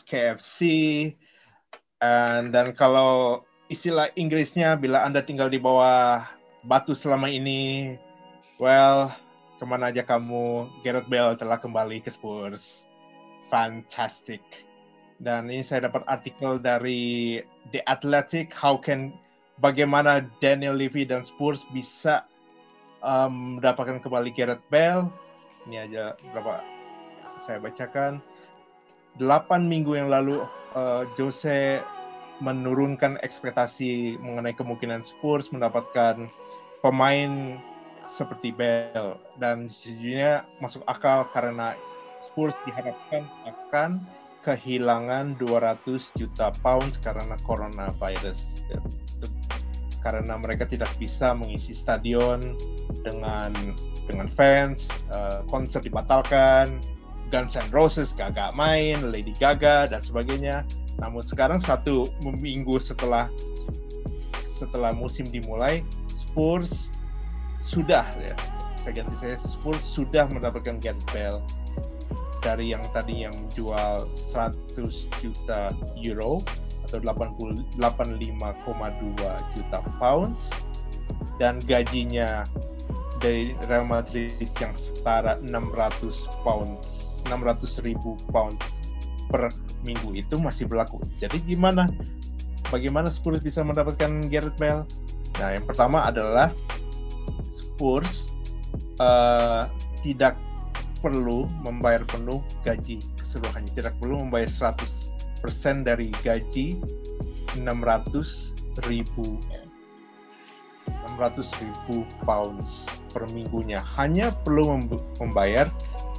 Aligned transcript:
KFC, 0.00 0.60
and, 2.00 2.48
dan 2.48 2.72
kalau 2.72 3.44
istilah 3.68 4.08
Inggrisnya 4.16 4.72
bila 4.80 5.04
Anda 5.04 5.20
tinggal 5.20 5.52
di 5.52 5.60
bawah 5.60 6.24
batu 6.64 6.96
selama 6.96 7.28
ini, 7.28 8.00
well, 8.56 9.12
ke 9.60 9.64
mana 9.68 9.92
aja 9.92 10.00
kamu, 10.00 10.72
Gareth 10.80 11.12
Bale 11.12 11.36
telah 11.36 11.60
kembali 11.60 12.00
ke 12.00 12.08
Spurs. 12.08 12.88
Fantastic. 13.52 14.40
Dan 15.20 15.52
ini 15.52 15.60
saya 15.60 15.92
dapat 15.92 16.08
artikel 16.08 16.56
dari 16.56 17.44
The 17.68 17.84
Athletic, 17.84 18.48
how 18.56 18.80
can 18.80 19.12
bagaimana 19.60 20.24
Daniel 20.40 20.72
Levy 20.72 21.04
dan 21.04 21.20
Spurs 21.20 21.68
bisa 21.68 22.24
um, 23.04 23.60
mendapatkan 23.60 24.00
kembali 24.00 24.32
Gareth 24.32 24.64
Bale. 24.72 25.12
Ini 25.68 25.84
aja 25.84 26.16
berapa 26.32 26.64
saya 27.44 27.60
bacakan. 27.60 28.31
Delapan 29.20 29.68
minggu 29.68 29.92
yang 29.96 30.08
lalu 30.08 30.40
uh, 30.72 31.04
Jose 31.20 31.84
menurunkan 32.40 33.20
ekspektasi 33.22 34.18
mengenai 34.18 34.56
kemungkinan 34.56 35.04
Spurs 35.06 35.52
mendapatkan 35.52 36.26
pemain 36.82 37.60
seperti 38.08 38.50
Bell 38.50 39.20
dan 39.38 39.70
sejujurnya 39.70 40.42
masuk 40.58 40.82
akal 40.90 41.28
karena 41.30 41.78
Spurs 42.18 42.54
diharapkan 42.66 43.26
akan 43.46 44.02
kehilangan 44.42 45.38
200 45.38 46.18
juta 46.18 46.50
pounds 46.62 46.98
karena 46.98 47.38
coronavirus. 47.46 48.66
Karena 50.02 50.34
mereka 50.34 50.66
tidak 50.66 50.90
bisa 50.98 51.30
mengisi 51.30 51.78
stadion 51.78 52.58
dengan 53.06 53.54
dengan 54.10 54.26
fans, 54.26 54.90
uh, 55.14 55.46
konser 55.46 55.78
dibatalkan, 55.78 56.82
Guns 57.32 57.56
N' 57.56 57.72
Roses 57.72 58.12
gak 58.12 58.36
main, 58.52 59.08
Lady 59.08 59.32
Gaga 59.40 59.88
dan 59.88 60.04
sebagainya. 60.04 60.68
Namun 61.00 61.24
sekarang 61.24 61.58
satu 61.58 62.12
minggu 62.20 62.76
setelah 62.76 63.32
setelah 64.36 64.92
musim 64.92 65.24
dimulai, 65.26 65.80
Spurs 66.12 66.92
sudah 67.58 68.04
ya, 68.20 68.36
saya 68.76 69.02
ganti 69.02 69.16
saya 69.16 69.40
Spurs 69.40 69.80
sudah 69.82 70.28
mendapatkan 70.28 70.76
Gareth 70.78 71.02
Bale 71.10 71.40
dari 72.42 72.74
yang 72.74 72.82
tadi 72.90 73.24
yang 73.24 73.34
jual 73.54 74.06
100 74.12 74.76
juta 75.22 75.70
euro 75.96 76.42
atau 76.84 76.98
85,2 76.98 77.78
juta 79.54 79.78
pounds 79.96 80.50
dan 81.38 81.62
gajinya 81.64 82.44
dari 83.22 83.54
Real 83.70 83.86
Madrid 83.86 84.34
yang 84.58 84.74
setara 84.74 85.38
600 85.46 86.26
pounds 86.42 87.11
600 87.26 87.86
ribu 87.86 88.18
pounds 88.30 88.82
per 89.30 89.48
minggu 89.86 90.12
itu 90.12 90.36
masih 90.36 90.68
berlaku. 90.68 91.00
Jadi 91.18 91.40
gimana? 91.42 91.88
Bagaimana 92.68 93.12
Spurs 93.12 93.44
bisa 93.44 93.60
mendapatkan 93.64 94.28
Gareth 94.32 94.56
Bale? 94.56 94.84
Nah, 95.40 95.56
yang 95.56 95.64
pertama 95.64 96.04
adalah 96.08 96.52
Spurs 97.52 98.32
uh, 99.00 99.68
tidak 100.00 100.36
perlu 101.02 101.50
membayar 101.66 102.04
penuh 102.06 102.40
gaji 102.62 103.02
keseluruhannya, 103.18 103.72
tidak 103.74 103.94
perlu 103.98 104.22
membayar 104.22 104.72
100 104.76 105.42
persen 105.42 105.82
dari 105.82 106.14
gaji 106.22 106.78
600 107.58 108.86
ribu 108.86 109.42
600 111.18 111.42
ribu 111.60 112.06
pounds 112.22 112.86
per 113.10 113.26
minggunya 113.34 113.82
hanya 113.98 114.30
perlu 114.30 114.78
membayar 115.18 115.66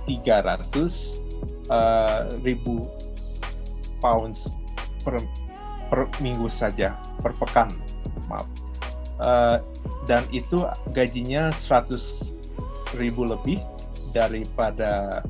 300 0.06 1.22
uh, 1.70 2.30
ribu 2.44 2.88
pounds 4.04 4.52
per, 5.04 5.20
per 5.88 6.08
minggu 6.20 6.48
saja 6.52 6.96
per 7.24 7.32
pekan 7.40 7.72
maaf. 8.28 8.48
Uh, 9.22 9.62
dan 10.04 10.26
itu 10.36 10.68
gajinya 10.92 11.54
100 11.56 12.34
ribu 13.00 13.24
lebih 13.24 13.62
daripada 14.12 15.24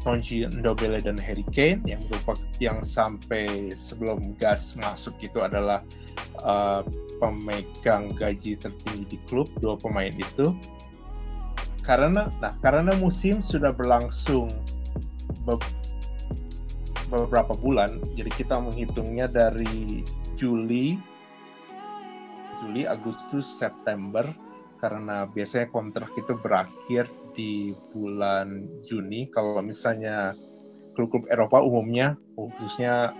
Tonji 0.00 0.48
Ndobele 0.48 1.04
dan 1.04 1.20
Harry 1.20 1.44
Kane 1.52 1.84
yang 1.84 2.00
merupakan 2.08 2.40
yang 2.64 2.80
sampai 2.80 3.76
sebelum 3.76 4.32
gas 4.40 4.72
masuk 4.80 5.12
itu 5.20 5.36
adalah 5.44 5.84
uh, 6.40 6.80
pemegang 7.20 8.08
gaji 8.16 8.56
tertinggi 8.56 9.04
di 9.04 9.18
klub 9.28 9.52
dua 9.60 9.76
pemain 9.76 10.12
itu 10.12 10.56
karena 11.90 12.30
nah 12.38 12.54
karena 12.62 12.94
musim 13.02 13.42
sudah 13.42 13.74
berlangsung 13.74 14.46
be 15.42 15.58
beberapa 17.10 17.58
bulan 17.58 17.98
jadi 18.14 18.30
kita 18.30 18.62
menghitungnya 18.62 19.26
dari 19.26 20.06
Juli 20.38 20.94
Juli 22.62 22.86
Agustus 22.86 23.42
September 23.42 24.22
karena 24.78 25.26
biasanya 25.26 25.66
kontrak 25.74 26.14
itu 26.14 26.38
berakhir 26.38 27.10
di 27.34 27.72
bulan 27.92 28.68
Juni. 28.84 29.28
Kalau 29.32 29.60
misalnya 29.64 30.36
klub-klub 30.96 31.28
Eropa 31.32 31.62
umumnya 31.64 32.16
khususnya 32.36 33.16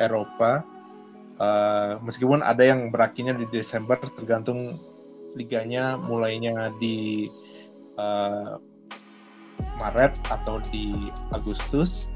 Eropa 0.00 0.64
uh, 1.40 2.00
meskipun 2.04 2.40
ada 2.44 2.64
yang 2.64 2.88
berakhirnya 2.92 3.36
di 3.36 3.46
Desember 3.52 4.00
tergantung 4.16 4.80
liganya 5.32 5.96
mulainya 5.96 6.72
di 6.76 7.28
uh, 7.96 8.56
Maret 9.80 10.14
atau 10.30 10.62
di 10.70 11.10
Agustus 11.34 12.06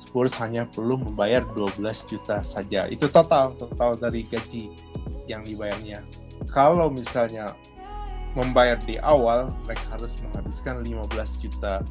Spurs 0.00 0.34
hanya 0.38 0.66
perlu 0.66 0.98
membayar 0.98 1.44
12 1.54 1.80
juta 2.10 2.42
saja 2.42 2.90
itu 2.90 3.06
total 3.06 3.54
total 3.58 3.94
dari 3.94 4.26
gaji 4.26 4.72
yang 5.30 5.46
dibayarnya 5.46 6.02
kalau 6.50 6.90
misalnya 6.90 7.54
membayar 8.38 8.78
di 8.86 8.96
awal, 9.02 9.50
mereka 9.66 9.98
harus 9.98 10.14
menghabiskan 10.22 10.86
15 10.86 11.42
juta 11.42 11.82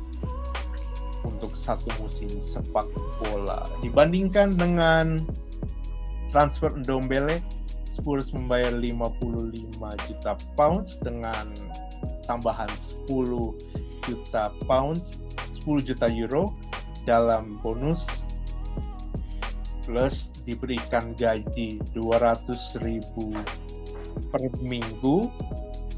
untuk 1.28 1.51
satu 1.51 1.91
musim 1.99 2.31
sepak 2.39 2.88
bola. 3.19 3.67
Dibandingkan 3.83 4.55
dengan 4.55 5.19
transfer 6.31 6.72
Ndombele, 6.72 7.44
Spurs 7.91 8.31
membayar 8.31 8.72
55 8.72 10.07
juta 10.07 10.31
pounds 10.55 10.95
dengan 11.03 11.51
tambahan 12.29 12.69
10 13.09 13.09
juta 14.06 14.53
pounds, 14.69 15.25
10 15.66 15.81
juta 15.81 16.06
euro 16.06 16.53
dalam 17.09 17.57
bonus 17.66 18.29
plus 19.90 20.29
diberikan 20.45 21.17
gaji 21.17 21.81
200 21.97 22.85
ribu 22.85 23.34
per 24.29 24.45
minggu 24.62 25.25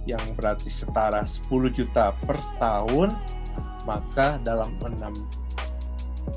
yang 0.07 0.23
berarti 0.39 0.71
setara 0.71 1.27
10 1.27 1.51
juta 1.75 2.15
per 2.23 2.39
tahun 2.63 3.11
maka 3.83 4.39
dalam 4.47 4.71
enam 4.87 5.11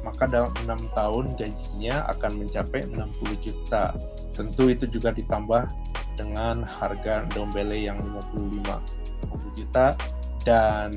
maka 0.02 0.24
dalam 0.26 0.50
enam 0.64 0.80
tahun 0.96 1.36
gajinya 1.36 2.08
akan 2.16 2.40
mencapai 2.40 2.88
60 2.88 3.44
juta. 3.44 3.92
Tentu 4.32 4.72
itu 4.72 4.88
juga 4.88 5.12
ditambah 5.12 5.68
dengan 6.16 6.64
harga 6.64 7.28
Dombele 7.36 7.84
yang 7.84 8.00
55 8.00 9.03
50 9.26 9.60
juta 9.60 9.96
dan 10.44 10.92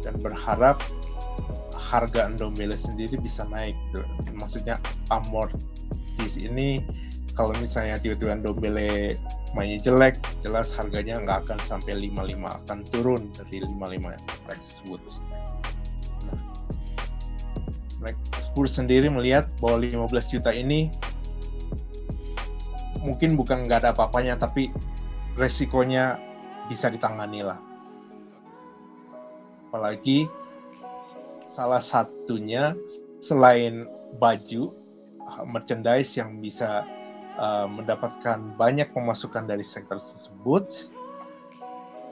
dan 0.00 0.14
berharap 0.24 0.80
harga 1.76 2.30
Dombele 2.34 2.78
sendiri 2.78 3.18
bisa 3.18 3.44
naik 3.50 3.76
maksudnya 4.32 4.80
amortis 5.12 6.38
ini 6.40 6.80
kalau 7.34 7.54
misalnya 7.58 7.96
tiba-tiba 7.98 8.36
Dombele 8.42 9.16
mainnya 9.54 9.82
jelek, 9.82 10.20
jelas 10.44 10.70
harganya 10.78 11.18
nggak 11.18 11.38
akan 11.46 11.58
sampai 11.66 11.98
55, 11.98 12.58
akan 12.66 12.78
turun 12.86 13.22
dari 13.34 13.66
55 13.66 14.44
price 14.46 14.66
tersebut. 14.70 15.00
Nah, 18.00 18.14
Spurs 18.38 18.72
sendiri 18.78 19.10
melihat 19.10 19.50
bahwa 19.58 19.82
15 20.06 20.32
juta 20.32 20.50
ini 20.54 20.88
mungkin 23.02 23.34
bukan 23.34 23.66
nggak 23.66 23.86
ada 23.86 23.90
apa-apanya, 23.96 24.38
tapi 24.38 24.70
resikonya 25.38 26.18
bisa 26.70 26.90
ditangani 26.90 27.42
lah. 27.42 27.58
Apalagi 29.70 30.26
salah 31.50 31.82
satunya 31.82 32.74
selain 33.22 33.86
baju, 34.18 34.74
merchandise 35.46 36.18
yang 36.18 36.42
bisa 36.42 36.82
uh, 37.38 37.70
mendapatkan 37.70 38.42
banyak 38.58 38.90
pemasukan 38.90 39.46
dari 39.46 39.62
sektor 39.62 40.02
tersebut. 40.02 40.90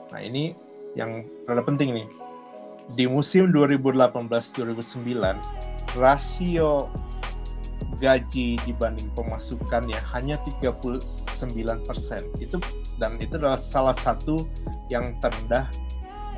Nah 0.09 0.21
ini 0.23 0.55
yang 0.95 1.27
rada 1.45 1.61
penting 1.61 1.93
nih. 1.93 2.07
Di 2.89 3.05
musim 3.05 3.53
2018-2009, 3.53 5.93
rasio 5.93 6.89
gaji 7.99 8.55
dibanding 8.63 9.11
pemasukannya 9.13 9.99
hanya 10.15 10.39
39 10.63 11.03
persen. 11.87 12.23
Itu 12.39 12.57
dan 12.97 13.19
itu 13.19 13.35
adalah 13.35 13.59
salah 13.59 13.95
satu 13.95 14.47
yang 14.87 15.19
terendah 15.19 15.67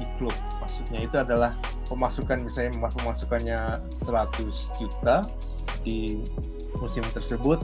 di 0.02 0.06
klub. 0.18 0.34
Maksudnya 0.60 1.06
itu 1.06 1.16
adalah 1.22 1.54
pemasukan 1.86 2.42
misalnya 2.42 2.90
pemasukannya 2.90 3.60
100 4.06 4.80
juta 4.82 5.26
di 5.86 6.22
musim 6.78 7.06
tersebut 7.14 7.62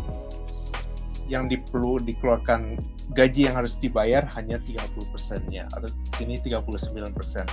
yang 1.27 1.51
perlu 1.69 1.99
dikeluarkan 1.99 2.79
gaji 3.11 3.51
yang 3.51 3.55
harus 3.59 3.75
dibayar 3.79 4.23
hanya 4.35 4.59
30 4.63 5.11
persennya 5.11 5.67
atau 5.75 5.91
ini 6.23 6.39
39 6.39 6.87
persen 7.11 7.43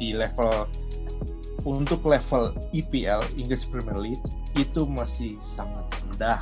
di 0.00 0.16
level 0.16 0.64
untuk 1.64 2.04
level 2.04 2.52
EPL 2.74 3.24
English 3.38 3.70
Premier 3.70 3.96
League 3.96 4.22
itu 4.56 4.84
masih 4.84 5.36
sangat 5.40 5.84
rendah 6.04 6.40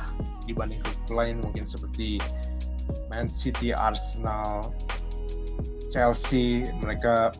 dibanding 0.49 0.79
klub 0.81 1.23
lain. 1.23 1.39
Mungkin 1.43 1.63
seperti 1.69 2.19
Man 3.07 3.31
City, 3.31 3.71
Arsenal, 3.71 4.73
Chelsea. 5.93 6.67
Mereka 6.83 7.35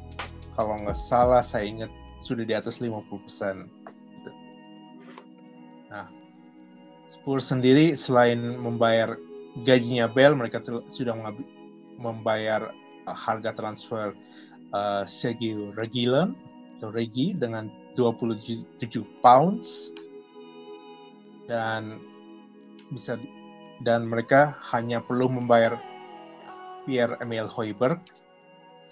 kalau 0.56 0.80
nggak 0.80 1.00
salah 1.00 1.44
saya 1.44 1.68
ingat 1.68 1.92
sudah 2.24 2.48
di 2.48 2.56
atas 2.56 2.80
50 2.80 3.06
persen. 3.28 3.68
Nah, 5.92 6.08
Spurs 7.12 7.48
sendiri 7.52 7.94
selain 7.94 8.40
membayar 8.60 9.16
gajinya 9.64 10.12
Bell, 10.12 10.36
mereka 10.36 10.60
sudah 10.92 11.16
membayar 11.96 12.76
harga 13.08 13.54
transfer 13.56 14.12
uh, 14.74 15.06
Sergio 15.08 15.72
Reguilon 15.78 16.36
Regi 16.82 17.36
dengan 17.36 17.72
27 17.96 19.24
pounds. 19.24 19.94
Dan 21.46 22.02
bisa 22.92 23.20
dan 23.84 24.08
mereka 24.08 24.56
hanya 24.72 25.04
perlu 25.04 25.28
membayar 25.28 25.76
Pierre 26.86 27.20
Emil 27.20 27.50
Hoiberg 27.50 28.00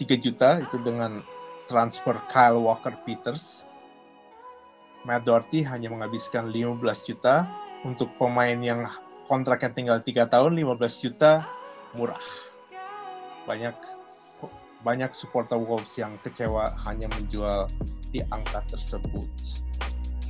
3 0.01 0.17
juta 0.17 0.59
itu 0.59 0.75
dengan 0.81 1.21
transfer 1.69 2.17
Kyle 2.27 2.59
Walker 2.59 2.93
Peters. 3.05 3.63
Matt 5.03 5.27
Doherty 5.27 5.63
hanya 5.67 5.91
menghabiskan 5.91 6.49
15 6.51 7.07
juta. 7.07 7.47
Untuk 7.83 8.15
pemain 8.15 8.55
yang 8.55 8.87
kontraknya 9.27 9.71
tinggal 9.75 9.99
tiga 9.99 10.23
tahun 10.23 10.55
15 10.55 11.03
juta 11.03 11.43
murah. 11.91 12.23
Banyak 13.43 13.75
banyak 14.83 15.15
supporter 15.15 15.57
Wolves 15.57 15.95
yang 15.95 16.19
kecewa 16.21 16.75
hanya 16.85 17.07
menjual 17.15 17.71
di 18.11 18.21
angka 18.29 18.61
tersebut 18.69 19.27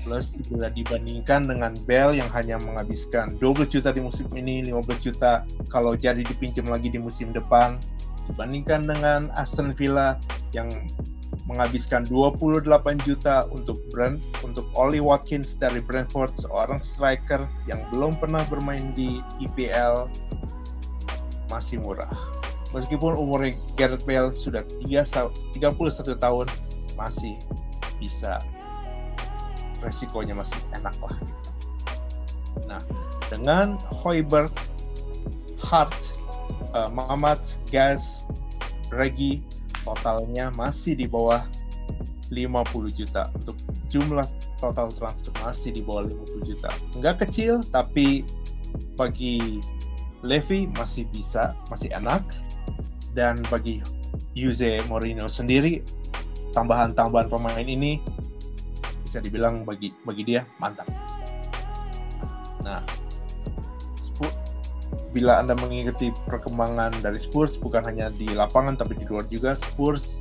plus 0.04 0.36
bila 0.52 0.68
dibandingkan 0.70 1.48
dengan 1.48 1.74
Bell 1.88 2.12
yang 2.14 2.28
hanya 2.36 2.60
menghabiskan 2.60 3.40
20 3.40 3.72
juta 3.72 3.90
di 3.96 4.04
musim 4.04 4.28
ini 4.36 4.62
15 4.68 5.00
juta 5.00 5.48
kalau 5.72 5.96
jadi 5.96 6.22
dipinjam 6.22 6.68
lagi 6.68 6.92
di 6.92 7.00
musim 7.00 7.32
depan 7.32 7.80
dibandingkan 8.32 8.88
dengan 8.88 9.32
Aston 9.36 9.72
Villa 9.76 10.20
yang 10.52 10.70
menghabiskan 11.48 12.08
28 12.08 12.68
juta 13.04 13.48
untuk 13.52 13.80
Brand 13.92 14.16
untuk 14.46 14.64
Oli 14.80 15.04
Watkins 15.04 15.60
dari 15.60 15.84
Brentford 15.84 16.40
seorang 16.40 16.80
striker 16.80 17.48
yang 17.68 17.84
belum 17.92 18.16
pernah 18.16 18.48
bermain 18.48 18.96
di 18.96 19.20
IPL 19.44 20.08
masih 21.52 21.84
murah. 21.84 22.43
Meskipun 22.74 23.14
umurnya 23.14 23.54
Gareth 23.78 24.04
Bale 24.04 24.34
sudah 24.34 24.66
31 24.82 25.54
tahun 26.18 26.48
masih 26.98 27.38
bisa 28.02 28.42
resikonya 29.86 30.34
masih 30.34 30.58
enak 30.74 30.96
lah. 30.98 31.18
Nah, 32.66 32.82
dengan 33.30 33.78
Hoiberg, 33.94 34.52
Hart, 35.62 35.94
uh, 36.74 36.90
Mamat, 36.90 37.40
Gas, 37.70 38.26
Regi 38.90 39.42
totalnya 39.84 40.50
masih 40.54 40.98
di 40.98 41.06
bawah 41.06 41.46
50 42.34 42.90
juta 42.94 43.30
untuk 43.38 43.58
jumlah 43.94 44.26
total 44.58 44.90
transfer 44.90 45.34
masih 45.44 45.70
di 45.76 45.82
bawah 45.86 46.08
50 46.08 46.50
juta. 46.50 46.70
Enggak 46.98 47.28
kecil 47.28 47.62
tapi 47.70 48.26
bagi 48.98 49.62
Levy 50.24 50.72
masih 50.72 51.04
bisa, 51.12 51.52
masih 51.68 51.92
enak 51.92 52.24
dan 53.14 53.42
bagi 53.48 53.80
Jose 54.34 54.82
Mourinho 54.90 55.30
sendiri 55.30 55.86
tambahan-tambahan 56.54 57.30
pemain 57.30 57.66
ini 57.66 58.02
bisa 59.06 59.22
dibilang 59.22 59.66
bagi 59.66 59.94
bagi 60.06 60.24
dia 60.26 60.42
mantap. 60.58 60.90
Nah, 62.66 62.82
bila 65.14 65.38
Anda 65.38 65.54
mengikuti 65.54 66.10
perkembangan 66.26 66.98
dari 67.06 67.22
Spurs 67.22 67.56
bukan 67.62 67.86
hanya 67.86 68.10
di 68.10 68.26
lapangan 68.34 68.82
tapi 68.82 68.98
di 68.98 69.06
luar 69.06 69.30
juga 69.30 69.54
Spurs 69.54 70.18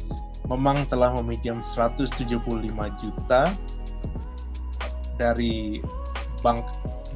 memang 0.52 0.84
telah 0.92 1.16
meminjam 1.16 1.64
175 1.64 2.28
juta 3.00 3.42
dari 5.16 5.80
Bank 6.44 6.60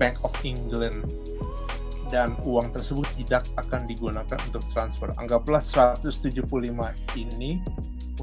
Bank 0.00 0.16
of 0.24 0.32
England 0.40 1.04
dan 2.08 2.38
uang 2.46 2.70
tersebut 2.70 3.06
tidak 3.18 3.46
akan 3.58 3.86
digunakan 3.90 4.38
untuk 4.48 4.62
transfer. 4.70 5.10
Anggaplah 5.18 5.60
175 5.60 6.46
ini 7.18 7.58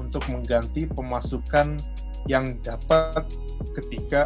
untuk 0.00 0.24
mengganti 0.32 0.88
pemasukan 0.88 1.78
yang 2.24 2.56
dapat 2.64 3.28
ketika 3.76 4.24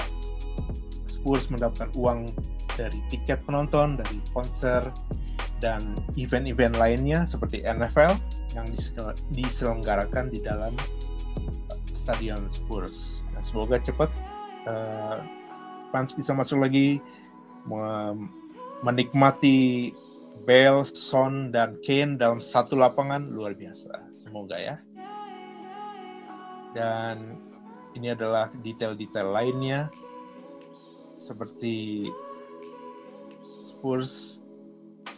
Spurs 1.11 1.51
mendapatkan 1.51 1.91
uang 1.99 2.31
dari 2.79 3.03
tiket 3.11 3.43
penonton, 3.43 3.99
dari 3.99 4.23
konser, 4.31 4.87
dan 5.59 5.83
event-event 6.15 6.79
lainnya 6.79 7.27
seperti 7.27 7.67
NFL 7.67 8.15
yang 8.55 8.67
diselenggarakan 9.35 10.31
di 10.31 10.39
dalam 10.39 10.71
Stadion 11.91 12.47
Spurs. 12.55 13.27
Dan 13.35 13.43
semoga 13.43 13.83
cepat 13.83 14.11
uh, 14.71 15.19
fans 15.91 16.15
bisa 16.15 16.31
masuk 16.31 16.63
lagi 16.63 17.03
menikmati 18.83 19.91
Bale, 20.47 20.87
Son, 20.89 21.53
dan 21.53 21.77
Kane 21.85 22.17
dalam 22.17 22.41
satu 22.41 22.79
lapangan 22.79 23.21
luar 23.29 23.53
biasa. 23.53 24.15
Semoga 24.17 24.57
ya. 24.57 24.77
Dan 26.73 27.37
ini 27.99 28.15
adalah 28.15 28.49
detail-detail 28.63 29.29
lainnya 29.29 29.91
seperti 31.19 32.07
Spurs 33.67 34.39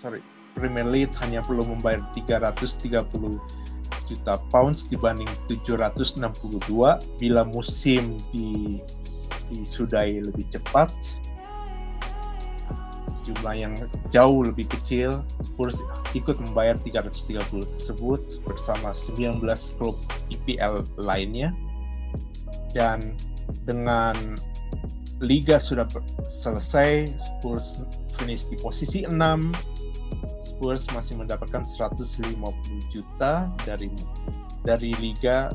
sorry 0.01 0.25
Premier 0.57 0.89
League 0.89 1.13
hanya 1.21 1.45
perlu 1.45 1.63
membayar 1.63 2.01
330 2.17 3.05
juta 4.09 4.35
pounds 4.51 4.91
dibanding 4.91 5.29
762 5.47 6.19
bila 7.21 7.43
musim 7.47 8.19
di 8.35 8.81
disudahi 9.51 10.25
lebih 10.27 10.47
cepat 10.51 10.91
jumlah 13.31 13.55
yang 13.55 13.75
jauh 14.11 14.43
lebih 14.43 14.67
kecil 14.67 15.23
Spurs 15.39 15.79
ikut 16.19 16.37
membayar 16.51 16.75
330 16.83 17.39
tersebut 17.79 18.21
bersama 18.43 18.91
19 18.91 19.39
klub 19.79 19.97
IPL 20.35 20.83
lainnya 20.99 21.55
dan 22.75 23.15
dengan 23.67 24.17
liga 25.21 25.61
sudah 25.61 25.85
selesai, 26.25 27.13
Spurs 27.21 27.85
finish 28.17 28.49
di 28.49 28.57
posisi 28.57 29.05
6. 29.05 29.13
Spurs 30.45 30.89
masih 30.93 31.21
mendapatkan 31.21 31.65
150 31.65 32.37
juta 32.93 33.49
dari 33.65 33.89
dari 34.65 34.93
liga 35.01 35.53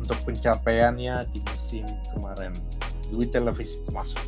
untuk 0.00 0.20
pencapaiannya 0.28 1.28
di 1.32 1.40
musim 1.44 1.86
kemarin. 2.12 2.52
Duit 3.12 3.32
televisi 3.32 3.80
masuk. 3.92 4.20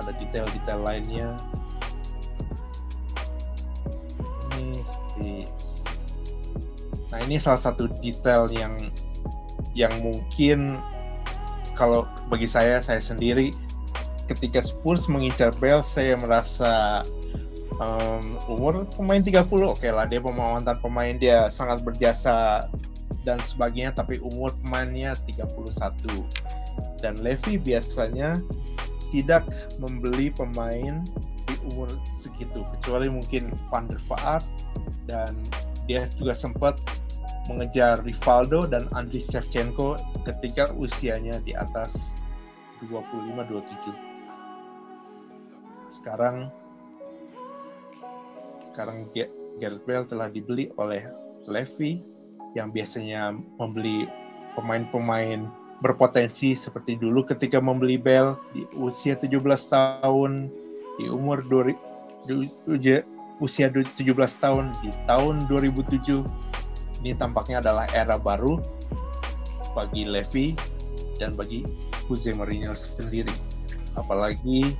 Ada 0.00 0.16
detail-detail 0.16 0.80
lainnya. 0.80 1.28
Ini 4.56 4.80
di 5.20 5.32
Nah, 7.10 7.18
ini 7.26 7.42
salah 7.42 7.58
satu 7.58 7.90
detail 7.98 8.46
yang 8.54 8.78
yang 9.74 9.90
mungkin 9.98 10.78
kalau 11.74 12.06
bagi 12.30 12.46
saya 12.46 12.78
saya 12.78 13.02
sendiri 13.02 13.50
ketika 14.30 14.62
Spurs 14.62 15.10
mengincar 15.10 15.50
Bell 15.58 15.82
saya 15.82 16.14
merasa 16.14 17.02
um, 17.82 18.38
umur 18.46 18.86
pemain 18.94 19.18
30 19.18 19.42
oke 19.42 19.78
okay 19.78 19.90
lah 19.90 20.06
dia 20.06 20.22
mantan 20.22 20.78
pemain 20.78 21.14
dia 21.18 21.50
sangat 21.50 21.82
berjasa 21.82 22.66
dan 23.26 23.42
sebagainya 23.42 23.90
tapi 23.94 24.22
umur 24.22 24.54
pemainnya 24.62 25.18
31 25.26 25.50
dan 27.02 27.18
Levy 27.24 27.58
biasanya 27.58 28.38
tidak 29.10 29.46
membeli 29.82 30.30
pemain 30.30 31.02
di 31.46 31.54
umur 31.74 31.90
segitu 32.02 32.62
kecuali 32.78 33.10
mungkin 33.10 33.50
Van 33.68 33.86
der 33.90 34.00
Vaart 34.06 34.46
dan 35.10 35.34
dia 35.90 36.06
juga 36.14 36.34
sempat 36.34 36.78
mengejar 37.50 37.98
Rivaldo 38.06 38.62
dan 38.70 38.86
Andriy 38.94 39.18
Shevchenko 39.18 39.98
ketika 40.22 40.70
usianya 40.78 41.42
di 41.42 41.50
atas 41.50 42.14
25-27. 42.86 43.90
Sekarang 45.90 46.46
sekarang 48.62 49.10
Gareth 49.58 49.82
Bale 49.82 50.06
telah 50.06 50.30
dibeli 50.30 50.70
oleh 50.78 51.02
Levy 51.50 52.06
yang 52.54 52.70
biasanya 52.70 53.34
membeli 53.58 54.06
pemain-pemain 54.54 55.50
berpotensi 55.80 56.52
seperti 56.52 57.00
dulu 57.00 57.24
ketika 57.24 57.56
membeli 57.58 57.96
Bell 57.96 58.36
di 58.52 58.68
usia 58.76 59.16
17 59.16 59.40
tahun 59.72 60.52
di 61.00 61.08
umur 61.08 61.40
2000 61.48 62.28
di 62.28 62.52
usia 63.40 63.72
17 63.72 63.96
tahun 64.44 64.68
di 64.84 64.92
tahun 65.08 65.48
2007 65.48 66.20
ini 67.00 67.16
tampaknya 67.16 67.64
adalah 67.64 67.88
era 67.96 68.20
baru 68.20 68.60
bagi 69.72 70.04
Levy 70.04 70.52
dan 71.16 71.32
bagi 71.32 71.64
Jose 72.08 72.32
Mourinho 72.36 72.76
sendiri. 72.76 73.32
Apalagi 73.96 74.76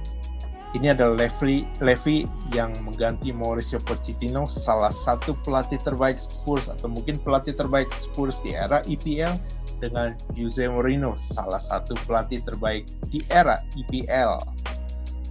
ini 0.70 0.86
adalah 0.86 1.26
Levy, 1.26 1.66
Levy 1.82 2.30
yang 2.54 2.70
mengganti 2.86 3.34
Mauricio 3.34 3.82
Pochettino, 3.82 4.46
salah 4.46 4.94
satu 4.94 5.34
pelatih 5.42 5.82
terbaik 5.82 6.20
Spurs 6.20 6.70
atau 6.70 6.86
mungkin 6.86 7.18
pelatih 7.18 7.56
terbaik 7.58 7.90
Spurs 7.98 8.38
di 8.46 8.54
era 8.54 8.78
EPL 8.86 9.34
dengan 9.80 10.12
Jose 10.36 10.68
Mourinho, 10.68 11.16
salah 11.16 11.58
satu 11.58 11.96
pelatih 12.04 12.44
terbaik 12.44 12.86
di 13.08 13.18
era 13.32 13.64
EPL. 13.74 14.38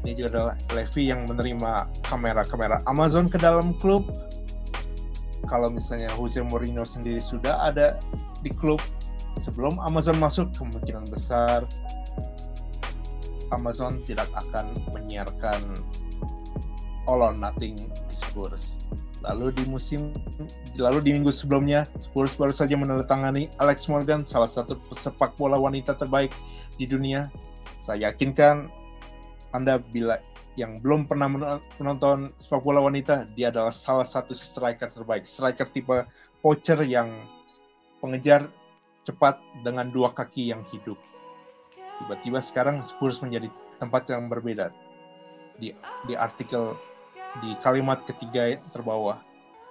Ini 0.04 0.12
juga 0.18 0.28
adalah 0.34 0.56
Levy 0.74 1.14
yang 1.14 1.30
menerima 1.30 1.86
kamera-kamera 2.10 2.82
Amazon 2.90 3.30
ke 3.30 3.38
dalam 3.38 3.78
klub. 3.78 4.10
Kalau 5.46 5.70
misalnya 5.70 6.10
Jose 6.18 6.42
Mourinho 6.42 6.84
sendiri 6.84 7.22
sudah 7.22 7.70
ada 7.70 8.02
di 8.42 8.50
klub 8.50 8.82
sebelum 9.40 9.78
Amazon 9.80 10.18
masuk, 10.20 10.52
kemungkinan 10.58 11.08
besar 11.08 11.64
Amazon 13.50 13.98
tidak 14.06 14.30
akan 14.36 14.74
menyiarkan 14.94 15.62
All 17.10 17.26
or 17.26 17.34
Nothing 17.34 17.76
di 17.78 18.16
Spurs. 18.16 18.78
Lalu 19.20 19.52
di 19.52 19.64
musim 19.68 20.16
lalu 20.80 21.04
di 21.04 21.12
minggu 21.12 21.32
sebelumnya 21.36 21.84
Spurs 22.00 22.40
baru 22.40 22.56
saja 22.56 22.80
menandatangani 22.80 23.52
Alex 23.60 23.92
Morgan, 23.92 24.24
salah 24.24 24.48
satu 24.48 24.80
pesepak 24.88 25.36
bola 25.36 25.60
wanita 25.60 25.92
terbaik 25.96 26.32
di 26.80 26.88
dunia. 26.88 27.28
Saya 27.84 28.12
yakinkan 28.12 28.72
Anda 29.52 29.82
bila 29.82 30.24
yang 30.56 30.80
belum 30.84 31.08
pernah 31.08 31.28
menonton 31.80 32.36
sepak 32.36 32.64
bola 32.64 32.84
wanita, 32.84 33.28
dia 33.36 33.48
adalah 33.48 33.72
salah 33.72 34.04
satu 34.04 34.36
striker 34.36 34.92
terbaik, 34.92 35.24
striker 35.24 35.68
tipe 35.72 36.04
poacher 36.44 36.80
yang 36.84 37.28
pengejar 38.04 38.48
cepat 39.08 39.40
dengan 39.64 39.88
dua 39.92 40.12
kaki 40.12 40.52
yang 40.52 40.64
hidup. 40.72 41.00
Tiba-tiba 42.00 42.40
sekarang 42.40 42.84
Spurs 42.84 43.20
menjadi 43.20 43.52
tempat 43.80 44.08
yang 44.12 44.28
berbeda. 44.28 44.72
Di 45.60 45.76
di 46.08 46.14
artikel 46.16 46.76
di 47.40 47.54
kalimat 47.62 48.02
ketiga 48.10 48.58
terbawah 48.74 49.22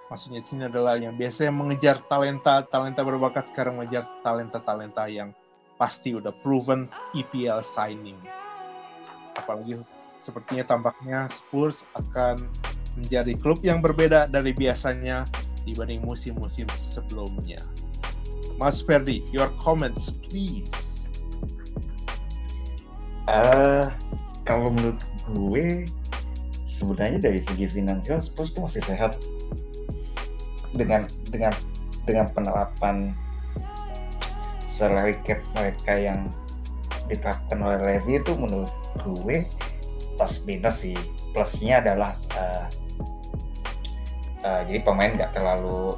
maksudnya 0.07 0.41
sini 0.41 0.65
adalah 0.65 0.97
yang 0.97 1.13
biasanya 1.13 1.53
mengejar 1.53 2.01
talenta 2.07 2.65
talenta 2.65 3.03
berbakat 3.03 3.51
sekarang 3.51 3.77
mengejar 3.77 4.07
talenta 4.23 4.57
talenta 4.63 5.05
yang 5.05 5.35
pasti 5.75 6.15
udah 6.15 6.33
proven 6.41 6.89
EPL 7.13 7.61
signing 7.61 8.17
apalagi 9.37 9.79
sepertinya 10.19 10.63
tampaknya 10.67 11.19
Spurs 11.31 11.87
akan 11.95 12.43
menjadi 12.99 13.33
klub 13.39 13.63
yang 13.63 13.79
berbeda 13.79 14.27
dari 14.27 14.51
biasanya 14.51 15.23
dibanding 15.63 16.03
musim-musim 16.03 16.67
sebelumnya. 16.75 17.59
Mas 18.59 18.83
Ferdi, 18.83 19.23
your 19.31 19.47
comments 19.63 20.11
please. 20.27 20.67
Uh, 23.29 23.87
kalau 24.43 24.73
menurut 24.73 24.99
gue 25.31 25.85
sebenarnya 26.79 27.19
dari 27.19 27.43
segi 27.43 27.67
finansial 27.67 28.23
Spurs 28.23 28.55
itu 28.55 28.63
masih 28.63 28.83
sehat. 28.87 29.19
Dengan 30.71 31.11
dengan 31.27 31.51
dengan 32.07 32.31
penerapan 32.31 33.11
salary 34.63 35.19
cap 35.27 35.43
mereka 35.57 35.99
yang 35.99 36.31
diterapkan 37.11 37.59
oleh 37.59 37.79
Levy 37.83 38.21
itu 38.21 38.31
menurut 38.37 38.71
gue 39.03 39.43
plus 40.15 40.35
minus 40.47 40.87
sih. 40.87 40.95
Plusnya 41.35 41.83
adalah 41.83 42.15
uh, 42.37 42.65
uh, 44.45 44.61
jadi 44.65 44.79
pemain 44.81 45.13
nggak 45.13 45.35
terlalu 45.35 45.93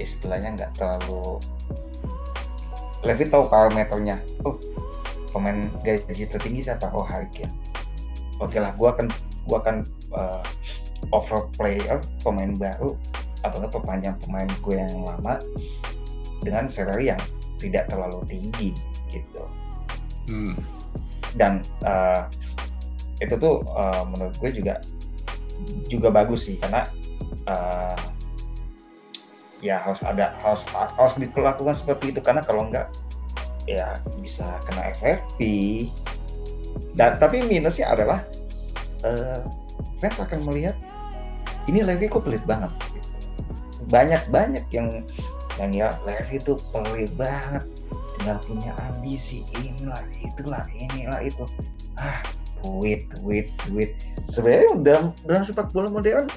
istilahnya 0.00 0.56
nggak 0.58 0.72
terlalu 0.80 1.38
Levy 3.04 3.28
tahu 3.28 3.48
parameternya. 3.48 4.20
Oh 4.44 4.56
pemain 5.30 5.70
gaji 5.86 6.26
tertinggi 6.26 6.66
siapa? 6.66 6.90
Oh 6.90 7.06
Harry 7.06 7.30
Kane. 7.30 7.52
Oke 8.40 8.58
lah 8.58 8.72
gue 8.74 8.88
akan 8.88 9.06
gue 9.44 9.56
akan 9.56 9.76
uh, 10.14 10.44
over 11.10 11.48
player 11.56 11.98
pemain 12.22 12.54
baru 12.54 12.94
atau 13.40 13.64
perpanjang 13.66 14.16
pemain 14.20 14.48
gue 14.60 14.76
yang 14.76 15.00
lama 15.00 15.40
dengan 16.44 16.68
salary 16.68 17.12
yang 17.12 17.20
tidak 17.60 17.88
terlalu 17.88 18.20
tinggi 18.28 18.70
gitu. 19.12 19.44
Hmm. 20.30 20.54
dan 21.34 21.58
uh, 21.82 22.30
itu 23.18 23.34
tuh 23.34 23.66
uh, 23.74 24.06
menurut 24.06 24.34
gue 24.38 24.50
juga 24.62 24.78
juga 25.90 26.08
bagus 26.10 26.46
sih 26.46 26.56
karena 26.58 26.86
uh, 27.50 27.98
ya 29.60 29.76
harus 29.82 30.00
ada 30.00 30.32
harus 30.40 30.64
harus 30.72 31.14
diperlakukan 31.20 31.76
seperti 31.76 32.16
itu. 32.16 32.20
Karena 32.24 32.40
kalau 32.40 32.66
enggak 32.68 32.88
ya 33.68 33.92
bisa 34.24 34.58
kena 34.66 34.90
FFP 34.96 35.40
dan 36.96 37.20
tapi 37.20 37.44
minusnya 37.44 37.92
adalah 37.92 38.24
uh, 39.04 39.44
fans 40.00 40.18
akan 40.18 40.40
melihat 40.48 40.74
ini 41.68 41.84
Levi 41.84 42.08
kok 42.08 42.24
pelit 42.24 42.42
banget. 42.48 42.72
Banyak 43.92 44.32
banyak 44.32 44.64
yang 44.72 45.04
yang 45.60 45.70
ya 45.76 45.88
Levi 46.08 46.40
itu 46.40 46.56
pelit 46.72 47.12
banget 47.14 47.64
nggak 48.20 48.44
punya 48.44 48.76
ambisi 48.84 49.44
inilah 49.56 50.00
itulah 50.20 50.64
inilah 50.72 51.20
itu. 51.24 51.44
Ah 52.00 52.24
duit 52.64 53.08
duit 53.20 53.48
duit. 53.68 53.92
Sebenarnya 54.28 54.76
dalam 54.80 55.04
dalam 55.24 55.42
sepak 55.44 55.72
bola 55.72 55.88
modern 55.92 56.28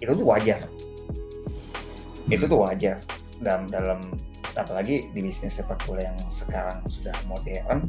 itu 0.00 0.12
tuh 0.12 0.26
wajar. 0.26 0.60
Itu 2.28 2.44
tuh 2.44 2.60
wajar. 2.60 3.00
Dalam 3.40 3.68
dalam 3.68 4.00
apalagi 4.56 5.12
di 5.12 5.20
bisnis 5.20 5.60
sepak 5.60 5.84
bola 5.84 6.08
yang 6.08 6.16
sekarang 6.32 6.80
sudah 6.88 7.16
modern 7.28 7.88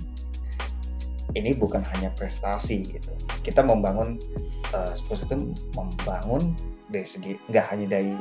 ini 1.35 1.51
bukan 1.57 1.83
hanya 1.95 2.13
prestasi 2.15 2.87
gitu. 2.87 3.11
Kita 3.43 3.65
membangun 3.65 4.21
uh, 4.71 4.91
Spurs 4.95 5.27
itu 5.27 5.51
membangun 5.75 6.55
dari 6.87 7.03
segi 7.03 7.35
nggak 7.51 7.65
hanya 7.73 7.99
dari 7.99 8.15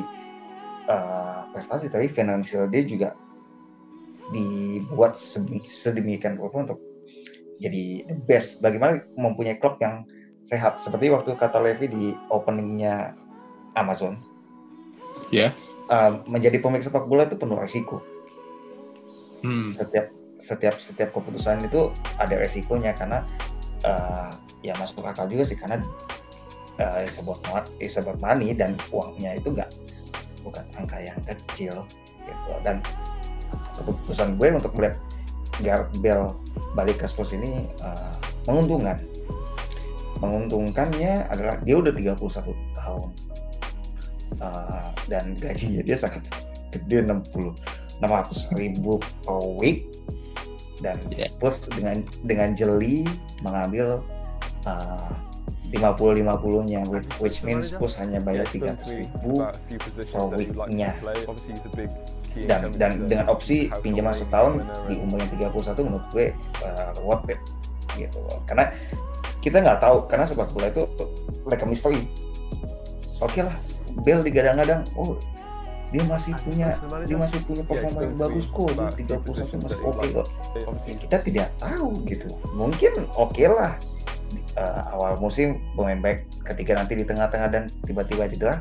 uh, 0.91 1.47
prestasi 1.55 1.87
tapi 1.87 2.11
finansial 2.11 2.67
dia 2.67 2.83
juga 2.83 3.15
dibuat 4.35 5.15
sedemikian 5.63 6.35
rupa 6.41 6.67
untuk 6.67 6.79
jadi 7.63 8.07
the 8.11 8.17
best. 8.27 8.59
Bagaimana 8.59 9.07
mempunyai 9.15 9.63
klub 9.63 9.79
yang 9.79 10.03
sehat? 10.43 10.83
Seperti 10.83 11.15
waktu 11.15 11.39
kata 11.39 11.63
Levi 11.63 11.87
di 11.87 12.05
openingnya 12.35 13.15
Amazon. 13.79 14.19
Ya. 15.31 15.51
Yeah. 15.51 15.53
uh, 15.91 16.23
menjadi 16.27 16.59
pemilik 16.59 16.83
sepak 16.83 17.07
bola 17.07 17.27
itu 17.27 17.39
penuh 17.39 17.59
resiko. 17.59 18.03
Hmm. 19.47 19.71
setiap 19.71 20.11
setiap 20.37 20.76
setiap 20.76 21.11
keputusan 21.16 21.64
itu 21.64 21.88
ada 22.21 22.37
resikonya 22.37 22.93
karena 22.93 23.25
uh, 23.85 24.37
ya 24.61 24.76
masuk 24.76 25.05
akal 25.05 25.28
juga 25.28 25.49
sih 25.49 25.57
karena 25.57 25.81
uh, 26.81 27.02
eh, 27.02 27.88
sebuah 27.88 28.21
money 28.21 28.52
dan 28.52 28.76
uangnya 28.93 29.40
itu 29.40 29.52
enggak 29.52 29.73
bukan 30.45 30.64
angka 30.78 30.99
yang 31.02 31.19
kecil 31.26 31.83
gitu. 32.23 32.50
Dan 32.62 32.78
keputusan 33.83 34.38
gue 34.38 34.49
untuk 34.55 34.73
melihat 34.78 34.97
Gareth 35.64 35.95
Bell 36.05 36.37
balik 36.76 37.00
ke 37.02 37.07
Spurs 37.09 37.33
ini 37.33 37.66
uh, 37.81 38.14
menguntungkan. 38.47 39.00
Menguntungkannya 40.16 41.28
adalah 41.28 41.61
dia 41.61 41.76
udah 41.76 41.93
31 41.93 42.16
tahun 42.73 43.11
uh, 44.40 44.88
dan 45.12 45.37
gajinya 45.37 45.85
dia 45.85 45.97
sangat 45.97 46.25
gede 46.73 47.05
60 47.05 47.52
600 48.03 48.53
ribu 48.59 49.00
per 49.25 49.41
week. 49.57 49.88
Dan 50.85 51.00
yeah. 51.09 51.33
Spurs 51.33 51.65
dengan 51.73 52.05
dengan 52.29 52.53
jeli 52.53 53.09
mengambil 53.41 54.05
uh, 54.69 55.17
50 55.73 56.23
50 56.23 56.71
nya 56.71 56.81
which 57.19 57.43
means 57.43 57.75
Spurs 57.75 57.99
hanya 57.99 58.23
bayar 58.23 58.47
300 58.47 58.87
ribu 59.03 59.43
per 60.12 60.25
weeknya. 60.37 60.95
dan 62.45 62.69
dan 62.76 63.09
dengan 63.09 63.33
opsi 63.33 63.73
pinjaman 63.81 64.12
setahun 64.12 64.61
di 64.87 65.00
umur 65.00 65.25
yang 65.25 65.31
31 65.57 65.88
menurut 65.88 66.07
gue 66.12 66.26
uh, 66.62 66.93
worth 67.00 67.25
it 67.33 67.41
gitu. 67.97 68.21
Loh 68.21 68.45
karena 68.45 68.71
kita 69.41 69.65
nggak 69.65 69.81
tahu 69.81 70.05
karena 70.07 70.29
sepak 70.29 70.53
bola 70.53 70.69
itu 70.69 70.85
like 71.49 71.65
a 71.65 71.67
mystery. 71.67 72.05
Oke 73.25 73.41
okay 73.41 73.43
lah 73.49 73.57
Bell 74.05 74.21
digadang-gadang 74.21 74.85
oh 75.00 75.17
dia 75.95 76.02
masih 76.02 76.35
punya 76.43 76.75
dia 77.07 77.16
masih 77.16 77.38
punya 77.47 77.62
performa 77.62 78.00
yang 78.02 78.16
bagus 78.19 78.50
kok 78.50 78.75
di 78.99 79.05
31 79.07 79.62
masih 79.62 79.78
oke 79.87 80.02
okay 80.02 80.09
kok. 80.11 80.26
Ya, 80.87 80.95
kita 80.99 81.16
tidak 81.23 81.49
tahu 81.62 81.88
gitu. 82.11 82.28
Mungkin 82.59 82.93
oke 83.14 83.33
okay 83.35 83.47
lah. 83.47 83.78
Uh, 84.59 84.83
awal 84.97 85.21
musim 85.23 85.62
pemain 85.78 86.00
baik 86.02 86.26
ketika 86.43 86.75
nanti 86.75 86.99
di 86.99 87.05
tengah-tengah 87.07 87.49
dan 87.52 87.64
tiba-tiba 87.87 88.26
cedera 88.26 88.57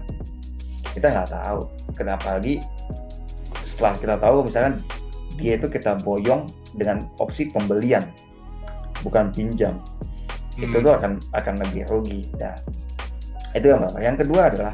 kita 0.93 1.09
nggak 1.09 1.33
tahu. 1.33 1.65
Kenapa 1.97 2.37
lagi? 2.37 2.61
Setelah 3.65 3.97
kita 3.97 4.15
tahu 4.21 4.45
misalkan 4.45 4.77
dia 5.41 5.57
itu 5.57 5.67
kita 5.67 5.97
boyong 6.05 6.45
dengan 6.77 7.09
opsi 7.17 7.49
pembelian 7.49 8.05
bukan 9.01 9.33
pinjam. 9.33 9.81
Hmm. 10.55 10.71
itu 10.71 10.79
tuh 10.79 10.93
akan 10.95 11.19
akan 11.35 11.53
lebih 11.67 11.83
rugi. 11.91 12.21
Nah 12.39 12.55
itu 13.57 13.65
yang 13.65 13.83
pertama. 13.83 13.99
Yang 13.99 14.17
kedua 14.23 14.41
adalah 14.53 14.73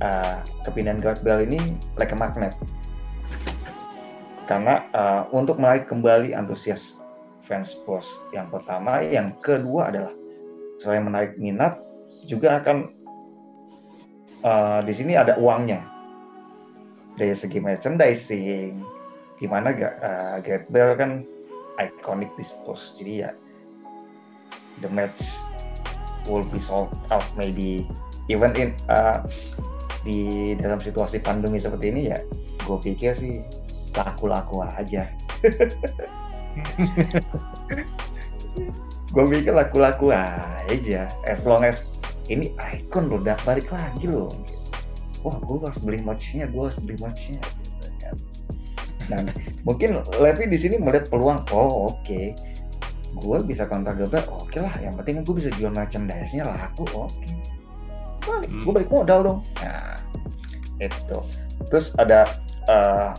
uh, 0.00 0.42
kepindahan 0.66 1.00
Gareth 1.00 1.22
Bale 1.22 1.46
ini 1.46 1.60
like 1.96 2.12
a 2.12 2.18
magnet. 2.18 2.56
Karena 4.50 4.82
uh, 4.96 5.22
untuk 5.30 5.62
menarik 5.62 5.86
kembali 5.86 6.34
antusias 6.34 6.98
fans 7.46 7.78
Spurs 7.78 8.18
yang 8.34 8.50
pertama 8.50 8.98
yang 8.98 9.30
kedua 9.38 9.94
adalah 9.94 10.12
selain 10.82 11.06
menarik 11.06 11.38
minat 11.38 11.78
juga 12.26 12.58
akan 12.58 12.90
uh, 14.42 14.80
di 14.82 14.92
sini 14.92 15.14
ada 15.14 15.38
uangnya. 15.38 15.80
Dari 17.14 17.36
segi 17.36 17.60
merchandising 17.60 18.80
gimana 19.38 19.70
uh, 19.76 20.36
Gareth 20.40 20.68
Bale 20.72 20.94
kan 20.98 21.10
iconic 21.78 22.32
di 22.34 22.44
Spurs. 22.44 22.96
Jadi 22.98 23.22
ya 23.22 23.30
the 24.80 24.88
match 24.88 25.36
will 26.26 26.44
be 26.48 26.58
sold 26.58 26.90
out 27.12 27.24
maybe 27.36 27.84
even 28.28 28.52
in 28.56 28.72
uh, 28.88 29.22
di 30.00 30.52
dalam 30.56 30.80
situasi 30.80 31.20
pandemi 31.20 31.60
seperti 31.60 31.92
ini 31.92 32.02
ya 32.08 32.18
gue 32.64 32.78
pikir 32.80 33.12
sih 33.12 33.44
laku-laku 33.96 34.62
aja. 34.62 35.10
Gue 39.10 39.26
pikir 39.26 39.50
laku-laku 39.50 40.14
aja. 40.14 41.10
As 41.26 41.42
long 41.42 41.66
as 41.66 41.90
ini 42.30 42.54
icon 42.62 43.10
udah 43.10 43.34
balik 43.42 43.66
lagi 43.74 44.06
loh 44.06 44.30
wah 45.26 45.36
gue 45.36 45.56
harus 45.60 45.80
beli 45.82 46.00
matchnya 46.00 46.48
gue 46.48 46.62
harus 46.62 46.78
beli 46.80 46.96
matchnya 47.02 47.42
nah 49.10 49.26
mungkin 49.66 50.00
Levi 50.22 50.46
di 50.46 50.54
sini 50.54 50.78
melihat 50.78 51.10
peluang. 51.10 51.42
Oh 51.50 51.90
oke. 51.90 51.98
Okay. 52.06 52.30
gue 53.10 53.38
bisa 53.42 53.66
kontak 53.66 53.98
Gabriel 53.98 54.22
oke 54.30 54.54
okay 54.54 54.62
lah. 54.62 54.70
Yang 54.78 55.02
penting 55.02 55.16
gue 55.26 55.34
bisa 55.34 55.50
jual 55.58 55.74
merchandise-nya 55.74 56.46
laku 56.46 56.86
oke. 56.94 57.10
okay 57.10 57.39
balik. 58.24 58.48
Hmm. 58.48 58.62
gue 58.64 58.72
balik 58.76 58.90
modal 58.90 59.20
dong. 59.24 59.40
Nah 59.60 59.96
itu. 60.80 61.18
Terus 61.68 61.92
ada 62.00 62.28
uh, 62.66 63.12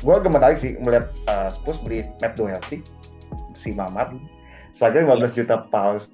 gue 0.00 0.14
agak 0.14 0.32
menarik 0.32 0.58
sih 0.58 0.74
melihat 0.80 1.12
uh, 1.28 1.52
Spurs 1.52 1.78
beli 1.78 2.08
Matt 2.18 2.34
Doherty 2.40 2.82
si 3.52 3.76
Mamat 3.76 4.16
seharga 4.72 5.04
15 5.04 5.38
juta 5.44 5.56
pounds. 5.68 6.08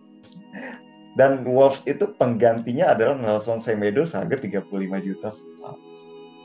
Dan 1.19 1.43
Wolves 1.43 1.83
itu 1.83 2.15
penggantinya 2.15 2.95
adalah 2.95 3.19
Nelson 3.19 3.59
Semedo 3.59 4.07
seharga 4.07 4.39
35 4.39 4.71
juta 5.03 5.35
pounds. 5.63 6.03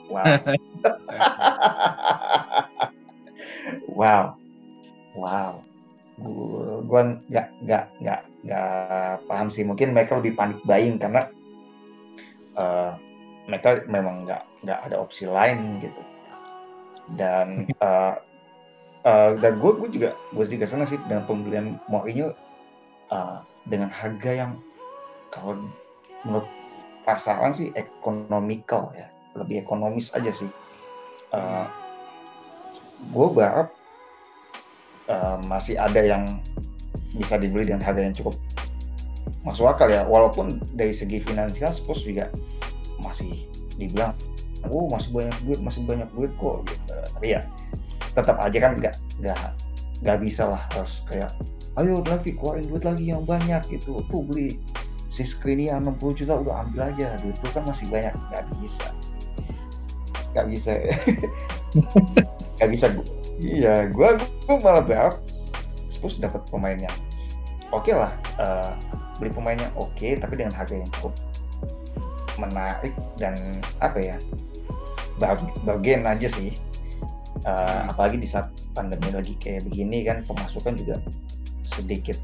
Wow. 0.10 0.26
Wow. 3.94 4.36
Wow. 5.14 5.62
Gue 6.84 7.02
nggak 7.30 7.48
nggak 7.66 7.86
nggak 8.02 8.22
nggak 8.46 9.14
paham 9.30 9.48
sih. 9.54 9.64
Mungkin 9.66 9.94
mereka 9.94 10.18
lebih 10.18 10.34
panik 10.34 10.60
buying 10.66 10.98
karena 10.98 11.30
uh, 12.58 12.98
mereka 13.48 13.84
memang 13.92 14.24
nggak 14.24 14.44
nggak 14.64 14.80
ada 14.90 14.96
opsi 15.00 15.28
lain 15.28 15.84
gitu. 15.84 16.02
Dan 17.20 17.68
uh, 17.84 18.16
uh, 19.04 19.32
dan 19.38 19.60
gue 19.60 19.72
gue 19.84 19.90
juga 19.92 20.10
gue 20.32 20.46
juga 20.48 20.66
senang 20.68 20.88
sih 20.88 21.00
dengan 21.06 21.28
pembelian 21.28 21.78
Mourinho 21.92 22.32
uh, 23.12 23.44
dengan 23.68 23.92
harga 23.92 24.32
yang 24.48 24.52
kalau 25.32 25.60
menurut 26.24 26.48
pasaran 27.04 27.52
sih 27.52 27.76
ekonomikal 27.76 28.88
ya 28.96 29.12
lebih 29.36 29.64
ekonomis 29.66 30.16
aja 30.16 30.32
sih. 30.32 30.50
Uh, 31.34 31.66
gue 33.12 33.28
berharap 33.34 33.74
uh, 35.12 35.42
masih 35.50 35.76
ada 35.76 36.00
yang 36.00 36.40
bisa 37.18 37.36
dibeli 37.38 37.68
dengan 37.68 37.84
harga 37.84 38.02
yang 38.06 38.16
cukup 38.16 38.38
masuk 39.44 39.70
akal 39.70 39.88
ya. 39.92 40.08
Walaupun 40.08 40.60
dari 40.74 40.96
segi 40.96 41.20
finansial 41.20 41.72
Spurs 41.72 42.04
juga 42.04 42.32
masih 43.00 43.48
dibilang 43.76 44.16
oh 44.72 44.88
masih 44.88 45.12
banyak 45.12 45.36
duit 45.44 45.60
masih 45.60 45.84
banyak 45.84 46.08
duit 46.16 46.32
kok 46.40 46.64
gitu. 46.68 46.94
Tapi 47.20 47.28
ya 47.36 47.42
tetap 48.14 48.40
aja 48.40 48.58
kan 48.58 48.80
nggak 48.80 48.96
nggak 49.22 49.40
nggak 50.04 50.18
bisa 50.24 50.50
lah. 50.50 50.62
Harus 50.72 51.04
kayak 51.08 51.32
ayo 51.80 52.00
Davi 52.02 52.32
keluarin 52.38 52.68
duit 52.68 52.84
lagi 52.88 53.12
yang 53.12 53.24
banyak 53.28 53.62
gitu. 53.70 54.00
Tuh 54.08 54.22
beli 54.24 54.60
si 55.14 55.22
Skriniar 55.28 55.78
60 55.84 56.26
juta 56.26 56.34
udah 56.42 56.66
ambil 56.66 56.90
aja 56.90 57.20
duit 57.22 57.36
itu 57.38 57.50
kan 57.52 57.64
masih 57.68 57.86
banyak. 57.92 58.14
Nggak 58.32 58.46
bisa. 58.58 58.88
Nggak 60.34 60.46
bisa. 60.50 60.72
Nggak 62.58 62.70
bisa 62.70 62.88
iya 63.42 63.90
gue 63.90 64.10
gue 64.20 64.56
malah 64.62 64.84
berharap 64.84 65.16
Spurs 65.90 66.20
dapat 66.22 66.44
pemain 66.50 66.78
yang 66.78 66.94
oke 67.74 67.84
okay 67.84 67.94
lah 67.98 68.12
uh, 68.38 68.74
beli 69.22 69.32
pemain 69.34 69.60
yang 69.60 69.74
oke 69.78 69.94
okay, 69.94 70.18
tapi 70.18 70.40
dengan 70.40 70.54
harga 70.56 70.76
yang 70.78 70.90
cukup 71.00 71.14
menarik 72.42 72.94
dan 73.22 73.38
apa 73.82 74.00
ya 74.02 74.18
bagian 75.64 76.06
aja 76.10 76.28
sih. 76.30 76.58
Uh, 77.44 77.92
apalagi 77.92 78.24
di 78.24 78.30
saat 78.30 78.48
pandemi 78.72 79.12
lagi 79.12 79.36
kayak 79.36 79.68
begini 79.68 80.08
kan 80.08 80.24
pemasukan 80.24 80.80
juga 80.80 80.96
sedikit 81.68 82.16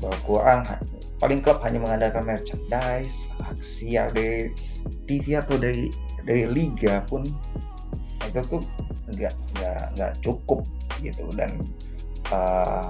berkurang. 0.00 0.64
Paling 1.18 1.42
klub 1.42 1.60
hanya 1.66 1.82
mengandalkan 1.82 2.24
merchandise 2.24 3.28
aksi 3.44 3.98
dari 3.98 4.54
TV 5.04 5.36
atau 5.36 5.58
dari 5.58 5.90
dari 6.24 6.48
liga 6.48 7.02
pun 7.04 7.26
itu 8.24 8.40
tuh 8.48 8.62
nggak 9.12 9.34
nggak 9.58 9.82
nggak 9.98 10.12
cukup 10.24 10.64
gitu. 11.04 11.28
Dan 11.36 11.60
uh, 12.32 12.88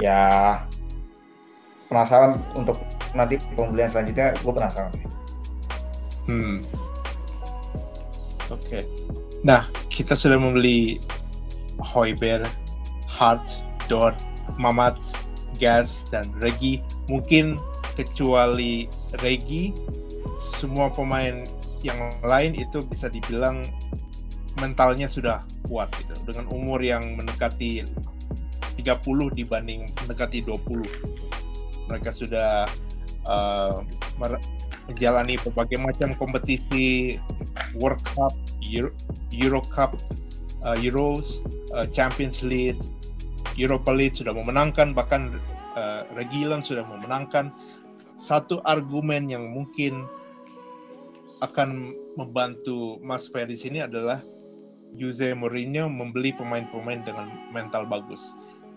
ya 0.00 0.62
penasaran 1.94 2.42
untuk 2.58 2.82
nanti 3.14 3.38
pembelian 3.54 3.86
selanjutnya 3.86 4.34
gue 4.42 4.52
penasaran 4.52 4.90
hmm 6.26 6.66
oke 8.50 8.58
okay. 8.58 8.82
nah 9.46 9.62
kita 9.94 10.18
sudah 10.18 10.34
membeli 10.34 10.98
Hoiber, 11.78 12.42
Hart, 13.06 13.62
Dort, 13.86 14.18
Mamat, 14.58 14.98
Gas 15.62 16.10
dan 16.10 16.30
Regi 16.42 16.82
mungkin 17.06 17.62
kecuali 17.94 18.90
Regi 19.22 19.70
semua 20.38 20.90
pemain 20.90 21.46
yang 21.86 21.98
lain 22.26 22.58
itu 22.58 22.82
bisa 22.82 23.06
dibilang 23.06 23.62
mentalnya 24.58 25.06
sudah 25.06 25.42
kuat 25.66 25.90
gitu 25.98 26.14
dengan 26.26 26.46
umur 26.50 26.78
yang 26.82 27.14
mendekati 27.18 27.86
30 28.78 29.38
dibanding 29.38 29.86
mendekati 30.02 30.42
20. 30.42 31.33
Mereka 31.90 32.10
sudah 32.12 32.68
uh, 33.28 33.84
menjalani 34.88 35.36
berbagai 35.40 35.78
macam 35.80 36.16
kompetisi 36.16 37.16
World 37.76 38.00
Cup, 38.14 38.34
Euro, 38.64 38.90
Euro 39.32 39.60
Cup, 39.72 39.96
uh, 40.64 40.76
Euros, 40.80 41.44
uh, 41.76 41.84
Champions 41.88 42.40
League, 42.44 42.80
Europa 43.54 43.92
League 43.94 44.16
sudah 44.16 44.34
memenangkan 44.34 44.96
bahkan 44.96 45.34
uh, 45.78 46.02
Regilan 46.14 46.64
sudah 46.64 46.82
memenangkan. 46.86 47.52
Satu 48.14 48.62
argumen 48.62 49.26
yang 49.26 49.50
mungkin 49.50 50.06
akan 51.42 51.92
membantu 52.14 53.02
Mas 53.02 53.26
Ferry 53.26 53.58
sini 53.58 53.82
adalah 53.82 54.22
Jose 54.94 55.34
Mourinho 55.34 55.90
membeli 55.90 56.30
pemain-pemain 56.30 57.02
dengan 57.02 57.26
mental 57.50 57.90
bagus. 57.90 58.30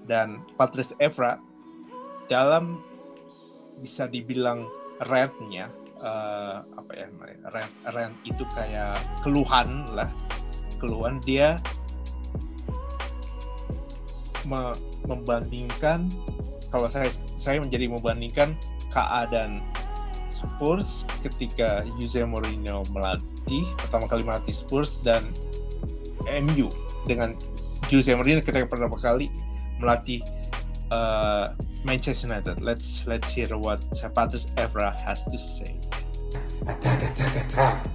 Dan 0.10 0.42
Patrice 0.58 0.98
Evra 0.98 1.38
dalam 2.28 2.82
bisa 3.82 4.10
dibilang 4.10 4.66
rentnya 5.06 5.70
uh, 6.02 6.66
apa 6.78 6.92
ya 6.94 7.08
rent 7.54 7.74
rent 7.94 8.16
itu 8.26 8.44
kayak 8.54 8.98
keluhan 9.22 9.86
lah. 9.94 10.10
Keluhan 10.78 11.18
dia 11.26 11.58
me 14.48 14.72
membandingkan 15.10 16.08
kalau 16.72 16.88
saya 16.88 17.12
saya 17.36 17.60
menjadi 17.60 17.92
membandingkan 17.92 18.56
keadaan 18.92 19.60
Spurs 20.32 21.04
ketika 21.26 21.82
Jose 21.98 22.22
Mourinho 22.22 22.86
melatih 22.94 23.66
pertama 23.82 24.06
kali 24.06 24.22
melatih 24.22 24.54
Spurs 24.54 25.02
dan 25.02 25.26
MU 26.28 26.70
dengan 27.10 27.34
Jose 27.90 28.14
Mourinho 28.14 28.44
ketika 28.44 28.68
pertama 28.70 29.00
kali 29.00 29.32
melatih 29.82 30.22
uh, 30.94 31.52
Manchester 31.84 32.28
United. 32.28 32.62
Let's 32.62 33.06
let's 33.08 33.32
hear 33.32 33.58
what 33.58 33.82
Patrice 34.16 34.46
Evra 34.56 35.00
has 35.02 35.24
to 35.26 35.38
say. 35.38 35.80
Attack, 36.68 37.12
attack, 37.12 37.46
attack. 37.46 37.88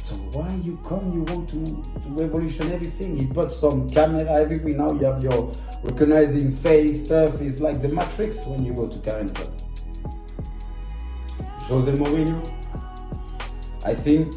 So 0.00 0.14
why 0.32 0.52
you 0.56 0.78
come? 0.86 1.12
You 1.14 1.22
want 1.22 1.48
to, 1.50 1.64
to 2.02 2.08
revolution 2.10 2.72
everything? 2.72 3.16
He 3.16 3.26
put 3.26 3.52
some 3.52 3.88
camera, 3.90 4.24
everything. 4.24 4.76
Now 4.76 4.92
you 4.92 5.04
have 5.06 5.22
your 5.22 5.52
recognizing 5.82 6.56
face 6.56 7.04
stuff. 7.04 7.40
It's 7.40 7.60
like 7.60 7.82
the 7.82 7.88
Matrix 7.88 8.44
when 8.44 8.64
you 8.64 8.74
go 8.74 8.88
to 8.88 8.98
Carrington. 8.98 9.48
Jose 11.60 11.92
Mourinho. 11.92 12.54
I 13.84 13.94
think 13.94 14.32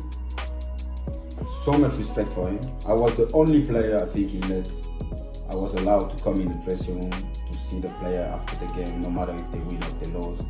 so 1.64 1.74
much 1.74 1.96
respect 1.98 2.30
for 2.30 2.48
him. 2.48 2.62
I 2.88 2.94
was 2.94 3.18
the 3.18 3.30
only 3.32 3.66
player 3.66 4.00
I 4.02 4.06
think 4.06 4.30
he 4.30 4.40
let. 4.42 4.70
I 5.56 5.58
was 5.58 5.74
allowed 5.76 6.10
to 6.18 6.22
come 6.22 6.42
in 6.42 6.50
the 6.50 6.66
dressing 6.66 7.00
room 7.00 7.12
to 7.50 7.58
see 7.58 7.80
the 7.80 7.88
player 7.88 8.24
after 8.24 8.58
the 8.58 8.74
game, 8.74 9.02
no 9.02 9.10
matter 9.10 9.34
if 9.34 9.52
they 9.52 9.60
win 9.60 9.82
or 9.82 9.90
they 10.02 10.08
lose. 10.08 10.42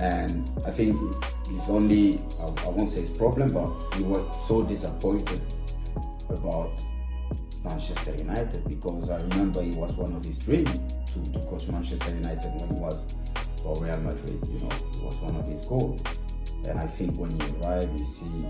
And 0.00 0.50
I 0.66 0.72
think 0.72 0.98
it's 1.48 1.68
only, 1.68 2.20
I, 2.40 2.68
won't 2.68 2.90
say 2.90 3.02
his 3.02 3.10
problem, 3.10 3.52
but 3.52 3.70
he 3.94 4.02
was 4.02 4.26
so 4.48 4.64
disappointed 4.64 5.40
about 6.28 6.82
Manchester 7.62 8.16
United 8.16 8.66
because 8.68 9.10
I 9.10 9.20
remember 9.28 9.62
it 9.62 9.76
was 9.76 9.92
one 9.92 10.12
of 10.12 10.24
his 10.24 10.40
dreams 10.40 10.72
to, 11.12 11.32
to 11.32 11.38
coach 11.46 11.68
Manchester 11.68 12.10
United 12.10 12.50
when 12.60 12.74
he 12.74 12.80
was 12.80 13.04
for 13.62 13.76
Real 13.76 14.00
Madrid. 14.00 14.40
You 14.50 14.58
know, 14.58 14.74
it 14.74 15.02
was 15.04 15.16
one 15.18 15.36
of 15.36 15.46
his 15.46 15.64
goals. 15.66 16.02
And 16.66 16.80
I 16.80 16.86
think 16.88 17.16
when 17.16 17.30
you 17.30 17.60
arrive, 17.62 17.88
you 17.96 18.04
see 18.04 18.44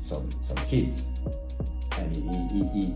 some 0.00 0.28
some 0.42 0.56
kids, 0.66 1.06
and 1.98 2.14
he, 2.14 2.22
he, 2.22 2.64
he, 2.64 2.80
he 2.80 2.94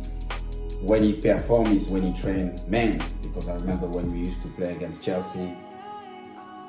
when 0.82 1.02
he 1.04 1.14
performs 1.14 1.82
is 1.82 1.88
when 1.88 2.02
he 2.02 2.12
train 2.12 2.58
men. 2.68 3.02
Because 3.22 3.48
I 3.48 3.54
remember 3.54 3.86
when 3.86 4.12
we 4.12 4.18
used 4.20 4.42
to 4.42 4.48
play 4.48 4.72
against 4.72 5.00
Chelsea, 5.00 5.54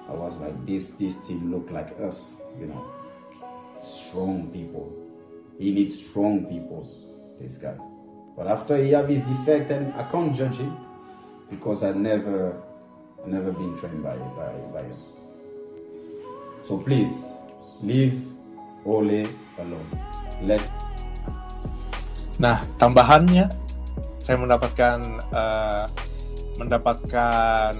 I 0.07 0.11
was 0.13 0.37
like, 0.37 0.65
this 0.65 0.89
this 0.91 1.17
team 1.17 1.51
look 1.51 1.71
like 1.71 1.99
us, 1.99 2.33
you 2.59 2.67
know, 2.67 2.85
strong 3.81 4.49
people. 4.51 4.91
He 5.57 5.73
needs 5.73 5.97
strong 6.05 6.45
people, 6.45 6.89
this 7.39 7.57
guy. 7.57 7.75
But 8.35 8.47
after 8.47 8.77
he 8.77 8.91
have 8.91 9.09
his 9.09 9.21
defect, 9.21 9.71
and 9.71 9.93
I 9.93 10.03
can't 10.11 10.35
judge 10.35 10.57
him 10.57 10.77
because 11.49 11.83
I 11.83 11.91
never, 11.91 12.61
never 13.25 13.51
been 13.51 13.77
trained 13.77 14.03
by 14.03 14.17
by 14.17 14.51
by 14.73 14.83
him. 14.83 14.97
So 16.63 16.77
please, 16.77 17.25
leave 17.81 18.25
Ole 18.85 19.27
alone. 19.57 19.99
Let 20.41 20.61
Nah, 22.43 22.59
tambahannya 22.75 23.47
saya 24.19 24.35
mendapatkan 24.35 24.99
eh, 25.31 25.85
mendapatkan 26.59 27.71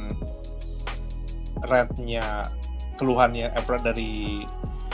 rantnya 1.68 2.48
keluhannya 2.96 3.52
Evra 3.60 3.76
dari 3.84 4.48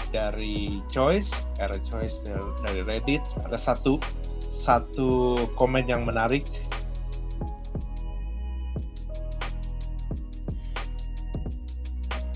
dari 0.10 0.82
Choice, 0.90 1.38
era 1.62 1.78
Choice 1.86 2.26
dari, 2.26 2.42
dari 2.66 2.82
Reddit 2.82 3.22
ada 3.46 3.62
satu 3.62 4.02
satu 4.50 5.38
komen 5.54 5.86
yang 5.86 6.02
menarik. 6.02 6.50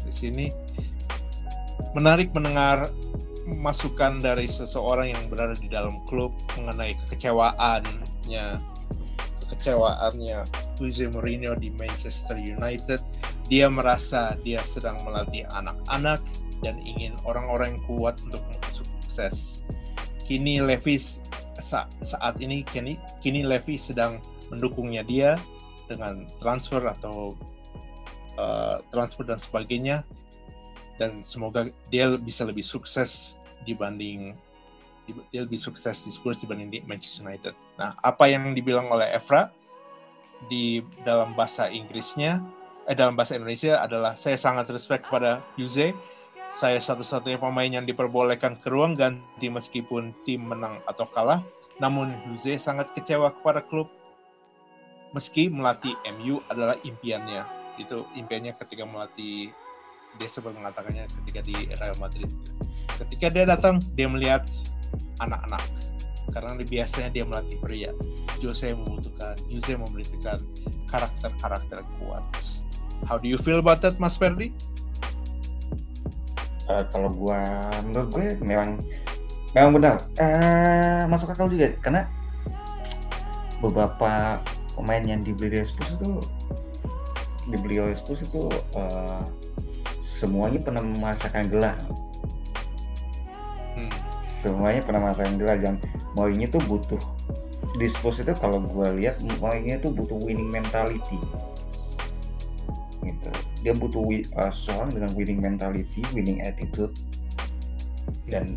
Di 0.06 0.14
sini 0.14 0.54
menarik 1.98 2.30
mendengar 2.30 2.94
masukan 3.46 4.24
dari 4.24 4.48
seseorang 4.48 5.12
yang 5.12 5.24
berada 5.28 5.56
di 5.60 5.68
dalam 5.68 6.00
klub 6.08 6.32
mengenai 6.56 6.96
kekecewaannya 7.06 8.60
kekecewaannya 9.54 10.48
Jose 10.80 11.06
Mourinho 11.12 11.54
di 11.60 11.70
Manchester 11.76 12.40
United. 12.40 13.04
Dia 13.52 13.68
merasa 13.68 14.40
dia 14.42 14.64
sedang 14.64 14.98
melatih 15.06 15.46
anak-anak 15.54 16.24
dan 16.64 16.80
ingin 16.88 17.14
orang-orang 17.28 17.78
yang 17.78 17.84
kuat 17.86 18.16
untuk 18.24 18.42
sukses. 18.72 19.62
Kini 20.24 20.64
Levis 20.64 21.20
sa- 21.60 21.92
saat 22.02 22.40
ini 22.40 22.64
kini 22.64 22.96
kini 23.20 23.44
Levi 23.44 23.76
sedang 23.76 24.24
mendukungnya 24.50 25.04
dia 25.04 25.36
dengan 25.92 26.26
transfer 26.40 26.80
atau 26.80 27.36
uh, 28.40 28.80
transfer 28.90 29.28
dan 29.28 29.38
sebagainya 29.38 30.08
dan 31.04 31.20
semoga 31.20 31.68
dia 31.92 32.16
bisa 32.16 32.48
lebih 32.48 32.64
sukses 32.64 33.36
dibanding 33.68 34.32
dia 35.36 35.44
lebih 35.44 35.60
sukses 35.60 36.00
di 36.08 36.16
Spurs 36.16 36.40
dibanding 36.40 36.72
di 36.72 36.80
Manchester 36.88 37.28
United. 37.28 37.52
Nah, 37.76 37.92
apa 38.00 38.24
yang 38.32 38.56
dibilang 38.56 38.88
oleh 38.88 39.12
Evra 39.12 39.52
di 40.48 40.80
dalam 41.04 41.36
bahasa 41.36 41.68
Inggrisnya, 41.68 42.40
eh 42.88 42.96
dalam 42.96 43.20
bahasa 43.20 43.36
Indonesia 43.36 43.84
adalah 43.84 44.16
saya 44.16 44.40
sangat 44.40 44.72
respect 44.72 45.04
kepada 45.04 45.44
Juze. 45.60 45.92
Saya 46.48 46.80
satu-satunya 46.80 47.36
pemain 47.36 47.68
yang 47.68 47.84
diperbolehkan 47.84 48.56
ke 48.64 48.72
ruang 48.72 48.96
ganti 48.96 49.52
meskipun 49.52 50.16
tim 50.24 50.48
menang 50.48 50.80
atau 50.88 51.04
kalah. 51.12 51.44
Namun 51.84 52.16
Juze 52.32 52.56
sangat 52.56 52.96
kecewa 52.96 53.36
kepada 53.36 53.60
klub 53.60 53.92
meski 55.12 55.52
melatih 55.52 56.00
MU 56.16 56.40
adalah 56.48 56.80
impiannya. 56.80 57.44
Itu 57.76 58.08
impiannya 58.16 58.56
ketika 58.56 58.88
melatih 58.88 59.52
dia 60.22 60.30
sempat 60.30 60.54
mengatakannya 60.54 61.10
ketika 61.24 61.40
di 61.42 61.56
Real 61.78 61.98
Madrid. 61.98 62.30
Ketika 63.02 63.28
dia 63.34 63.46
datang, 63.50 63.82
dia 63.98 64.06
melihat 64.06 64.46
anak-anak. 65.22 65.64
Karena 66.32 66.56
biasanya 66.56 67.10
dia 67.12 67.24
melatih 67.28 67.58
pria. 67.60 67.92
Jose 68.40 68.72
membutuhkan, 68.74 69.36
Jose 69.50 69.74
membutuhkan 69.76 70.40
karakter-karakter 70.88 71.84
kuat. 72.00 72.24
How 73.04 73.20
do 73.20 73.28
you 73.28 73.36
feel 73.36 73.60
about 73.60 73.84
that, 73.84 74.00
Mas 74.00 74.16
Ferdi? 74.16 74.56
Uh, 76.72 76.88
kalau 76.96 77.12
gua, 77.12 77.68
menurut 77.84 78.10
gue 78.16 78.28
memang 78.40 78.80
memang 79.52 79.72
benar. 79.76 79.96
Uh, 80.16 81.04
masuk 81.12 81.36
akal 81.36 81.52
juga 81.52 81.76
karena 81.84 82.08
beberapa 83.60 84.40
pemain 84.80 85.04
yang 85.04 85.22
dibeli 85.28 85.60
dari 85.60 85.68
Spurs 85.68 86.00
itu 86.00 86.24
dibeli 87.52 87.84
oleh 87.84 87.96
Spurs 87.96 88.24
itu 88.24 88.48
uh, 88.80 89.28
semuanya 90.24 90.64
pernah 90.64 90.80
merasakan 90.80 91.52
gelar. 91.52 91.76
Hmm. 93.76 93.92
Semuanya 94.24 94.80
pernah 94.88 95.12
merasakan 95.12 95.36
gelar 95.36 95.60
dan 95.60 95.76
Mourinho 96.16 96.48
tuh 96.48 96.64
butuh 96.64 97.04
di 97.76 97.88
Spurs 97.92 98.24
itu 98.24 98.32
kalau 98.40 98.64
gue 98.64 99.04
lihat 99.04 99.20
Mourinho 99.44 99.84
tuh 99.84 99.92
butuh 99.92 100.16
winning 100.24 100.48
mentality. 100.48 101.20
Gitu. 103.04 103.30
Dia 103.68 103.76
butuh 103.76 104.00
uh, 104.40 104.48
seseorang 104.48 104.96
dengan 104.96 105.12
winning 105.20 105.44
mentality, 105.44 106.00
winning 106.16 106.40
attitude 106.40 106.96
dan 108.32 108.56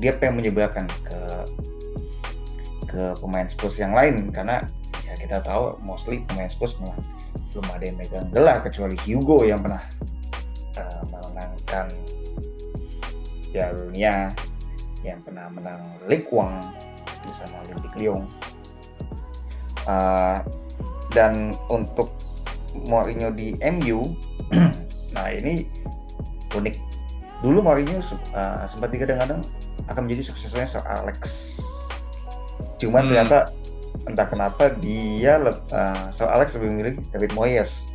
dia 0.00 0.16
pengen 0.16 0.40
menyebarkan 0.40 0.88
ke 1.04 1.20
ke 2.88 3.02
pemain 3.20 3.46
Spurs 3.50 3.76
yang 3.76 3.92
lain 3.92 4.32
karena 4.32 4.64
ya 5.04 5.14
kita 5.20 5.44
tahu 5.44 5.76
mostly 5.84 6.24
pemain 6.30 6.48
Spurs 6.48 6.78
memang 6.80 6.96
belum 7.52 7.66
ada 7.70 7.84
yang 7.84 7.96
megang 8.00 8.26
gelar 8.32 8.58
kecuali 8.62 8.96
Hugo 9.06 9.42
yang 9.46 9.62
pernah 9.62 9.82
uh, 10.78 11.02
menangkan 11.10 11.86
Piala 13.54 13.74
Dunia 13.86 14.34
yang 15.06 15.20
pernah 15.22 15.46
menang 15.52 15.82
Ligue 16.10 16.26
1 16.26 17.24
bersama 17.24 17.54
Olympique 17.68 17.98
Lyon. 17.98 18.22
Uh, 19.84 20.40
dan 21.12 21.52
untuk 21.68 22.08
Mourinho 22.88 23.30
di 23.30 23.54
MU 23.60 24.16
nah 25.14 25.30
ini 25.30 25.68
unik. 26.56 26.74
Dulu 27.44 27.60
Mourinho 27.60 28.00
uh, 28.34 28.64
sempat 28.64 28.90
digadang-gadang 28.90 29.44
akan 29.86 30.02
menjadi 30.08 30.32
suksesornya 30.32 30.66
Sir 30.66 30.84
Alex. 30.88 31.20
Cuman 32.80 33.06
Hmm. 33.06 33.10
ternyata 33.12 33.38
entah 34.10 34.26
kenapa 34.26 34.74
dia 34.82 35.38
uh, 35.38 36.08
Sir 36.10 36.26
Alex 36.26 36.58
lebih 36.58 36.68
memilih 36.74 36.94
David 37.14 37.32
Moyes 37.36 37.86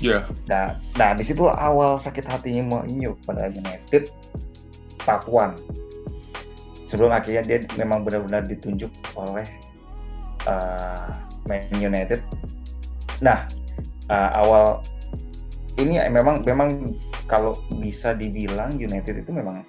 Ya. 0.00 0.24
Nah, 0.48 0.80
nah 0.96 1.12
di 1.12 1.20
situ 1.20 1.44
awal 1.44 2.00
sakit 2.00 2.24
hatinya 2.24 2.64
Mourinho 2.64 3.20
pada 3.28 3.52
United 3.52 4.08
one. 5.28 5.54
Sebelum 6.88 7.12
akhirnya 7.12 7.44
dia 7.46 7.58
memang 7.78 8.02
benar-benar 8.02 8.48
ditunjuk 8.48 8.90
oleh 9.14 9.46
uh, 10.48 11.14
Man 11.44 11.62
United. 11.76 12.24
Nah, 13.20 13.46
uh, 14.08 14.30
awal 14.40 14.82
ini 15.78 16.00
memang 16.08 16.42
memang 16.42 16.96
kalau 17.30 17.54
bisa 17.78 18.16
dibilang 18.16 18.74
United 18.80 19.22
itu 19.22 19.30
memang 19.30 19.62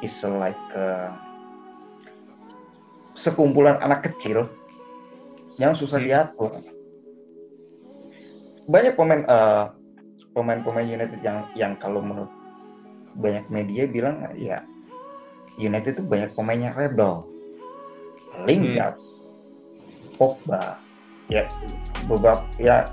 is 0.00 0.16
like 0.24 0.58
uh, 0.74 1.12
sekumpulan 3.12 3.76
anak 3.84 4.08
kecil 4.08 4.48
yang 5.60 5.76
susah 5.76 6.00
Hmm. 6.00 6.08
diatur 6.08 6.52
banyak 8.70 8.94
pemain 8.94 9.22
eh, 9.26 9.64
pemain-pemain 10.30 10.86
United 10.86 11.20
yang 11.26 11.42
yang 11.58 11.72
kalau 11.76 11.98
menurut 11.98 12.30
banyak 13.18 13.44
media 13.50 13.90
bilang 13.90 14.22
ya 14.38 14.62
United 15.58 15.98
itu 15.98 16.04
banyak 16.06 16.30
pemainnya 16.32 16.70
rebel. 16.78 17.26
Lingard 18.46 18.94
Pogba 20.14 20.78
ya 21.26 21.50
beberapa 22.06 22.46
ya 22.62 22.86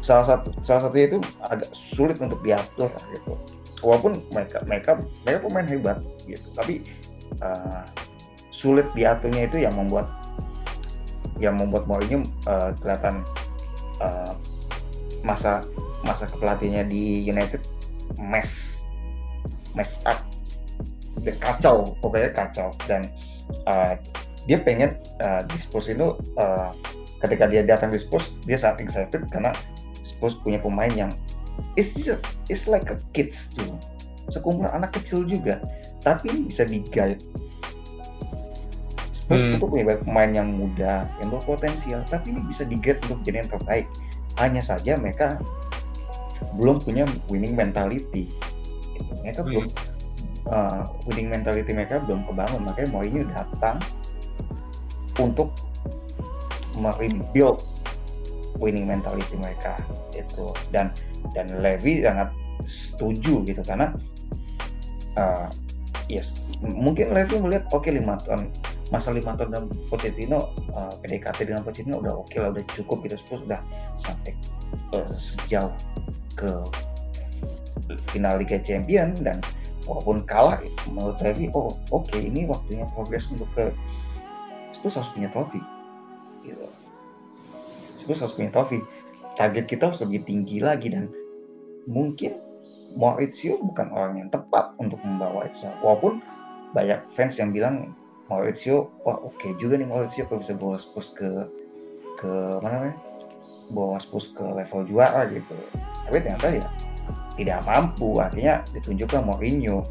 salah 0.00 0.36
satu 0.36 0.48
salah 0.64 0.88
satunya 0.88 1.12
itu 1.12 1.20
agak 1.44 1.70
sulit 1.76 2.16
untuk 2.24 2.40
diatur 2.40 2.88
gitu. 3.12 3.36
Walaupun 3.84 4.24
mereka 4.32 4.64
mereka 4.64 4.90
mereka 5.22 5.38
pemain 5.44 5.68
hebat 5.68 5.98
gitu 6.24 6.48
tapi 6.56 6.80
eh, 7.44 7.84
sulit 8.48 8.88
diaturnya 8.96 9.46
itu 9.46 9.60
yang 9.60 9.76
membuat 9.76 10.08
yang 11.38 11.60
membuat 11.60 11.84
Mourinho 11.86 12.24
eh, 12.48 12.70
kelihatan 12.80 13.22
eh, 14.02 14.32
masa 15.26 15.64
masa 16.06 16.30
kepelatihannya 16.30 16.90
di 16.90 17.26
United 17.26 17.62
mess 18.18 18.84
mess 19.74 20.02
up. 20.06 20.22
Kacau 21.42 21.98
pokoknya 21.98 22.30
kacau. 22.34 22.70
Dan 22.86 23.10
uh, 23.66 23.98
dia 24.46 24.58
pengen 24.62 24.96
uh, 25.20 25.42
di 25.46 25.58
Spurs 25.58 25.90
itu 25.90 26.14
uh, 26.38 26.70
ketika 27.26 27.50
dia 27.50 27.66
datang 27.66 27.90
di 27.90 27.98
Spurs 27.98 28.38
dia 28.46 28.56
sangat 28.56 28.86
excited 28.86 29.26
karena 29.34 29.50
Spurs 30.06 30.38
punya 30.40 30.62
pemain 30.62 30.90
yang 30.94 31.10
it's 31.74 31.94
just, 31.98 32.22
it's 32.46 32.70
like 32.70 32.86
a 32.94 32.98
kids 33.12 33.50
tuh 33.58 33.74
sekumpulan 34.30 34.70
anak 34.70 34.94
kecil 34.94 35.26
juga. 35.26 35.58
Tapi 36.06 36.30
ini 36.30 36.40
bisa 36.46 36.62
di 36.62 36.86
guide 36.94 37.18
Spurs 39.28 39.44
hmm. 39.44 39.60
itu 39.60 39.66
punya 39.68 39.84
banyak 39.92 40.02
pemain 40.08 40.30
yang 40.32 40.48
muda 40.56 41.04
yang 41.20 41.28
berpotensial 41.28 42.00
tapi 42.08 42.32
ini 42.32 42.40
bisa 42.48 42.64
di 42.64 42.80
guide 42.80 42.96
untuk 43.12 43.20
jadi 43.28 43.44
yang 43.44 43.50
terbaik 43.52 43.84
hanya 44.38 44.62
saja 44.62 44.94
mereka 44.96 45.38
belum 46.54 46.78
punya 46.82 47.04
winning 47.26 47.58
mentality 47.58 48.30
gitu. 48.94 49.12
mereka 49.22 49.40
hmm. 49.42 49.48
belum 49.50 49.66
uh, 50.50 50.82
winning 51.06 51.28
mentality 51.28 51.70
mereka 51.74 52.00
belum 52.06 52.24
kebangun 52.26 52.62
makanya 52.64 52.88
Mourinho 52.94 53.22
datang 53.30 53.78
untuk 55.18 55.50
merebuild 56.78 57.66
winning 58.62 58.86
mentality 58.86 59.34
mereka 59.38 59.78
itu 60.14 60.54
dan 60.70 60.94
dan 61.34 61.46
Levy 61.62 62.02
sangat 62.02 62.30
setuju 62.66 63.42
gitu 63.46 63.62
karena 63.62 63.94
uh, 65.18 65.46
yes 66.10 66.34
mungkin 66.62 67.14
Levy 67.14 67.38
melihat 67.38 67.66
oke 67.70 67.86
okay, 67.86 67.98
lima 67.98 68.18
tahun 68.22 68.50
masa 68.88 69.12
lima 69.12 69.36
tahun 69.36 69.52
dengan 69.52 69.66
Pochettino 69.92 70.38
uh, 70.72 70.92
PDKT 71.04 71.52
dengan 71.52 71.62
Pochettino 71.64 72.00
udah 72.00 72.24
oke 72.24 72.32
okay 72.32 72.38
lah 72.40 72.50
udah 72.56 72.64
cukup 72.72 73.04
gitu. 73.04 73.16
Spurs 73.20 73.44
udah 73.44 73.60
sampai 74.00 74.32
uh, 74.96 75.12
sejauh 75.12 75.72
ke 76.38 76.50
final 78.12 78.40
Liga 78.40 78.56
Champion 78.60 79.12
dan 79.20 79.44
walaupun 79.84 80.24
kalah 80.24 80.60
menurut 80.88 81.20
Levy 81.20 81.52
oh 81.52 81.76
oke 81.92 82.08
okay, 82.08 82.28
ini 82.28 82.48
waktunya 82.48 82.88
progres 82.92 83.28
untuk 83.28 83.48
ke 83.52 83.72
Spurs 84.72 84.96
harus 84.96 85.12
punya 85.12 85.28
trofi. 85.28 85.60
Gitu. 86.44 86.68
Spurs 87.96 88.24
harus 88.24 88.36
punya 88.36 88.52
trofi. 88.52 88.80
Target 89.36 89.64
kita 89.70 89.92
harus 89.92 90.00
lebih 90.02 90.24
tinggi 90.24 90.58
lagi 90.64 90.92
dan 90.92 91.12
mungkin 91.88 92.40
Maurizio 92.96 93.60
bukan 93.60 93.92
orang 93.92 94.16
yang 94.16 94.28
tepat 94.32 94.72
untuk 94.80 94.96
membawa 95.04 95.44
itu. 95.44 95.68
Walaupun 95.84 96.24
banyak 96.72 97.04
fans 97.12 97.36
yang 97.36 97.52
bilang 97.52 97.92
Maurizio 98.28 98.92
wah 99.04 99.20
oke 99.24 99.36
okay 99.40 99.50
juga 99.56 99.80
nih 99.80 99.88
Maurizio 99.88 100.28
kalau 100.28 100.40
bisa 100.44 100.54
bawa 100.56 100.76
Spurs 100.76 101.12
ke 101.16 101.48
ke 102.20 102.32
mana 102.60 102.74
namanya? 102.84 102.96
Bawa 103.72 103.96
Spurs 104.00 104.32
ke 104.32 104.44
level 104.44 104.84
juara 104.88 105.28
gitu. 105.32 105.56
Tapi 106.08 106.16
ternyata 106.24 106.48
ya 106.52 106.68
tidak 107.36 107.64
mampu. 107.64 108.20
Akhirnya 108.20 108.64
ditunjukkan 108.76 109.24
Mourinho 109.24 109.84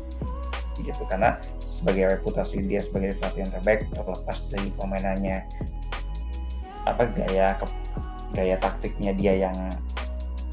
gitu 0.77 1.03
karena 1.09 1.41
sebagai 1.73 2.17
reputasi 2.17 2.65
dia 2.65 2.81
sebagai 2.81 3.17
pelatih 3.17 3.45
yang 3.45 3.53
terbaik 3.53 3.89
terlepas 3.89 4.37
dari 4.49 4.69
permainannya 4.77 5.37
apa 6.85 7.03
gaya 7.17 7.57
gaya 8.31 8.55
taktiknya 8.61 9.11
dia 9.17 9.33
yang 9.49 9.57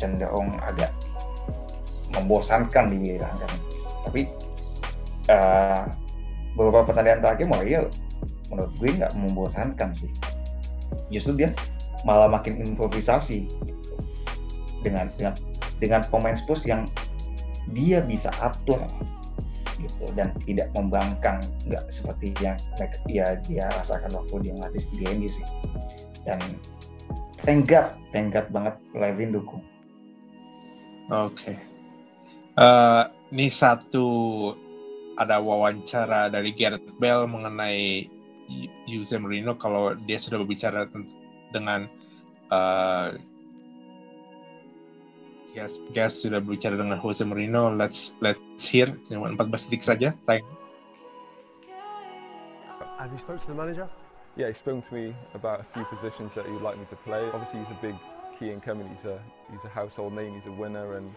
cenderung 0.01 0.57
agak 0.64 0.90
membosankan 2.16 2.90
dibilang 2.90 3.35
kan 3.38 3.53
tapi 4.07 4.20
uh, 5.31 5.85
beberapa 6.55 6.87
pertandingan 6.87 7.21
terakhir 7.23 7.47
Mourinho 7.51 7.83
menurut 8.51 8.73
gue 8.79 8.90
nggak 8.95 9.12
membosankan 9.19 9.90
sih 9.95 10.11
justru 11.11 11.35
dia 11.35 11.51
malah 12.07 12.31
makin 12.31 12.61
improvisasi 12.62 13.49
dengan 14.85 15.09
dengan 15.17 15.35
dengan 15.81 16.01
pemain 16.07 16.37
Spurs 16.37 16.62
yang 16.69 16.87
dia 17.73 18.05
bisa 18.05 18.31
atur 18.45 18.79
gitu 19.81 20.05
dan 20.14 20.31
tidak 20.45 20.71
membangkang 20.77 21.40
nggak 21.67 21.85
seperti 21.88 22.37
yang 22.40 22.57
dia 23.09 23.40
dia 23.49 23.73
rasakan 23.81 24.12
waktu 24.14 24.49
dia 24.49 24.53
ngelatih 24.55 24.85
di 24.95 25.05
MU 25.17 25.29
sih 25.29 25.47
dan 26.29 26.40
tenggat 27.45 27.97
tenggat 28.12 28.49
banget 28.49 28.75
Levin 28.97 29.37
dukung. 29.37 29.61
Oke. 31.12 31.53
Okay. 31.53 31.57
Uh, 32.57 32.64
eh, 32.64 33.03
ini 33.35 33.47
satu 33.51 34.07
ada 35.20 35.38
wawancara 35.38 36.29
dari 36.33 36.50
Gareth 36.50 36.85
Bale 36.98 37.27
mengenai 37.29 38.09
Jose 38.85 39.16
Mourinho 39.16 39.57
kalau 39.57 39.96
dia 40.05 40.20
sudah 40.20 40.42
berbicara 40.42 40.90
dengan 41.55 41.88
uh, 42.53 43.16
Gas, 45.55 45.79
Gas 45.94 46.18
sudah 46.18 46.42
berbicara 46.42 46.74
dengan 46.74 46.98
Jose 46.98 47.22
Mourinho. 47.22 47.70
Let's 47.72 48.18
let's 48.18 48.42
hear. 48.66 48.90
Cuma 49.07 49.31
14 49.31 49.70
detik 49.70 49.83
saja, 49.87 50.11
sayang. 50.27 50.42
Have 52.98 53.12
you 53.12 53.20
spoken 53.20 53.38
to 53.44 53.48
the 53.53 53.59
manager? 53.59 53.87
yeah, 54.37 54.48
he's 54.48 54.59
spoken 54.59 54.83
to 54.83 54.94
me 54.94 55.14
about 55.35 55.61
a 55.61 55.64
few 55.64 55.85
positions 55.85 56.35
that 56.35 56.44
he 56.46 56.53
would 56.53 56.62
like 56.62 56.79
me 56.79 56.85
to 56.90 56.96
play. 56.96 57.24
Obviously, 57.33 57.61
he's 57.61 57.70
a 57.70 57.79
big 57.81 57.94
key 58.38 58.50
incoming. 58.50 58.88
He's 58.88 59.05
a 59.05 59.20
he's 59.50 59.64
a 59.64 59.68
household 59.68 60.12
name. 60.12 60.35
He's 60.35 60.46
a 60.46 60.53
winner, 60.53 60.96
and 60.96 61.09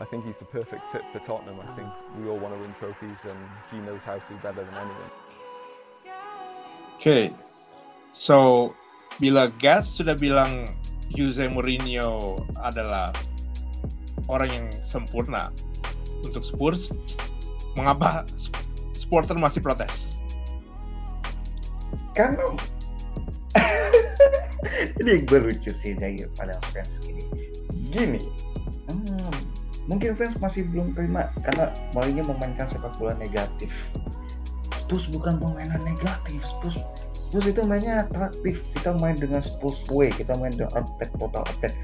I 0.00 0.04
think 0.04 0.26
he's 0.26 0.38
the 0.38 0.48
perfect 0.50 0.82
fit 0.90 1.02
for 1.12 1.20
Tottenham. 1.22 1.60
I 1.62 1.68
think 1.78 1.88
we 2.18 2.28
all 2.28 2.38
want 2.38 2.54
to 2.54 2.60
win 2.60 2.74
trophies, 2.74 3.22
and 3.24 3.38
he 3.70 3.78
knows 3.78 4.02
how 4.02 4.18
to 4.18 4.32
better 4.42 4.64
than 4.66 4.74
anyone. 4.74 5.12
Okay, 6.98 7.30
so 8.10 8.72
bila 9.22 9.54
Gas 9.62 9.86
sudah 9.86 10.18
bilang 10.18 10.74
Jose 11.14 11.46
Mourinho 11.46 12.40
adalah 12.58 13.14
orang 14.26 14.50
yang 14.50 14.66
sempurna 14.82 15.54
untuk 16.26 16.42
Spurs, 16.42 16.90
mengapa 17.78 18.26
supporter 18.96 19.38
masih 19.38 19.62
protes? 19.62 20.14
karena 22.14 22.46
ini 25.02 25.26
gue 25.26 25.38
lucu 25.38 25.70
sih 25.74 25.98
dari 25.98 26.22
pada 26.38 26.58
fans 26.70 27.02
gini 27.02 27.22
gini 27.90 28.22
mungkin 29.84 30.16
fans 30.16 30.40
masih 30.40 30.64
belum 30.72 30.96
terima 30.96 31.28
karena 31.44 31.72
Mourinho 31.92 32.24
memainkan 32.28 32.68
sepak 32.68 32.96
bola 32.96 33.12
negatif. 33.20 33.92
Spurs 34.74 35.08
bukan 35.08 35.40
permainan 35.40 35.80
negatif 35.86 36.44
Spurs 36.44 36.76
Spurs 37.34 37.46
itu 37.50 37.62
mainnya 37.64 38.04
atraktif 38.06 38.62
kita 38.76 38.94
main 39.00 39.16
dengan 39.18 39.40
Spurs 39.40 39.88
way 39.90 40.12
kita 40.12 40.36
main 40.36 40.54
dengan 40.54 40.70
attack 40.76 41.10
total 41.18 41.42
attack. 41.50 41.74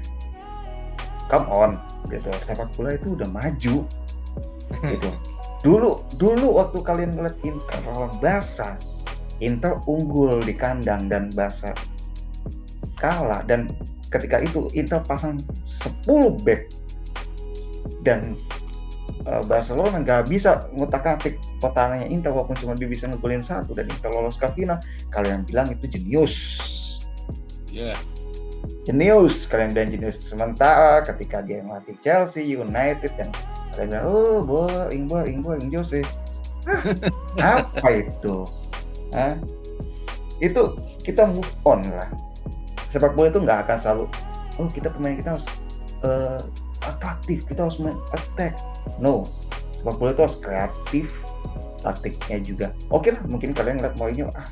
Come 1.27 1.47
on 1.49 1.71
gitu. 2.07 2.29
Sepak 2.39 2.71
bola 2.77 2.95
itu 2.95 3.19
udah 3.19 3.29
maju 3.29 3.75
gitu. 4.85 5.09
Dulu 5.61 5.91
dulu 6.15 6.47
waktu 6.57 6.79
kalian 6.81 7.19
ngeliat 7.19 7.37
Inter 7.43 7.79
lawan 7.89 8.13
Barca 8.23 8.79
Inter 9.41 9.81
unggul 9.89 10.39
di 10.45 10.53
kandang 10.53 11.09
dan 11.09 11.33
Barca 11.33 11.73
kalah. 13.01 13.41
Dan 13.43 13.67
ketika 14.13 14.39
itu 14.39 14.69
Inter 14.71 15.01
pasang 15.01 15.41
10 15.65 16.05
back 16.45 16.69
dan 18.01 18.33
uh, 19.29 19.43
Barcelona 19.45 20.01
nggak 20.01 20.29
bisa 20.29 20.69
ngutak 20.73 21.05
atik 21.05 21.37
pertahanannya 21.61 22.09
Inter 22.09 22.33
walaupun 22.33 22.57
cuma 22.57 22.73
dia 22.73 22.89
bisa 22.89 23.09
ngegolin 23.09 23.45
satu 23.45 23.73
dan 23.77 23.89
Inter 23.89 24.09
lolos 24.13 24.37
ke 24.37 24.47
final. 24.53 24.81
Kalian 25.13 25.45
bilang 25.45 25.69
itu 25.69 25.85
jenius. 25.87 26.35
Yeah. 27.71 27.97
jenius. 28.83 29.45
Kalian 29.47 29.77
bilang 29.77 29.89
jenius 29.93 30.19
sementara 30.21 31.05
ketika 31.05 31.45
dia 31.45 31.61
melatih 31.61 31.95
Chelsea 32.01 32.57
United 32.57 33.13
dan 33.17 33.29
kalian 33.73 33.87
bilang 33.93 34.05
oh 34.09 34.37
boing 34.41 35.05
boing 35.05 35.39
boing 35.45 35.69
Jose. 35.69 36.01
Apa 37.41 38.05
itu? 38.05 38.45
Nah, 39.11 39.33
itu 40.39 40.61
kita 41.03 41.29
move 41.29 41.49
on 41.65 41.85
lah. 41.89 42.09
Sepak 42.91 43.15
bola 43.15 43.31
itu 43.31 43.39
nggak 43.39 43.65
akan 43.65 43.77
selalu, 43.79 44.05
oh 44.59 44.67
kita 44.67 44.91
pemain 44.91 45.15
kita 45.15 45.29
harus 45.39 45.47
uh, 46.03 46.43
atraktif, 46.85 47.45
kita 47.45 47.67
harus 47.67 47.77
main 47.81 47.97
attack. 48.13 48.57
No, 48.97 49.27
sepak 49.77 49.97
bola 49.97 50.11
itu 50.13 50.21
harus 50.25 50.37
kreatif, 50.39 51.07
taktiknya 51.81 52.37
juga. 52.41 52.67
Oke 52.89 53.13
lah, 53.13 53.21
mungkin 53.25 53.53
kalian 53.55 53.81
ngeliat 53.81 53.95
Mourinho, 53.97 54.27
ah 54.33 54.47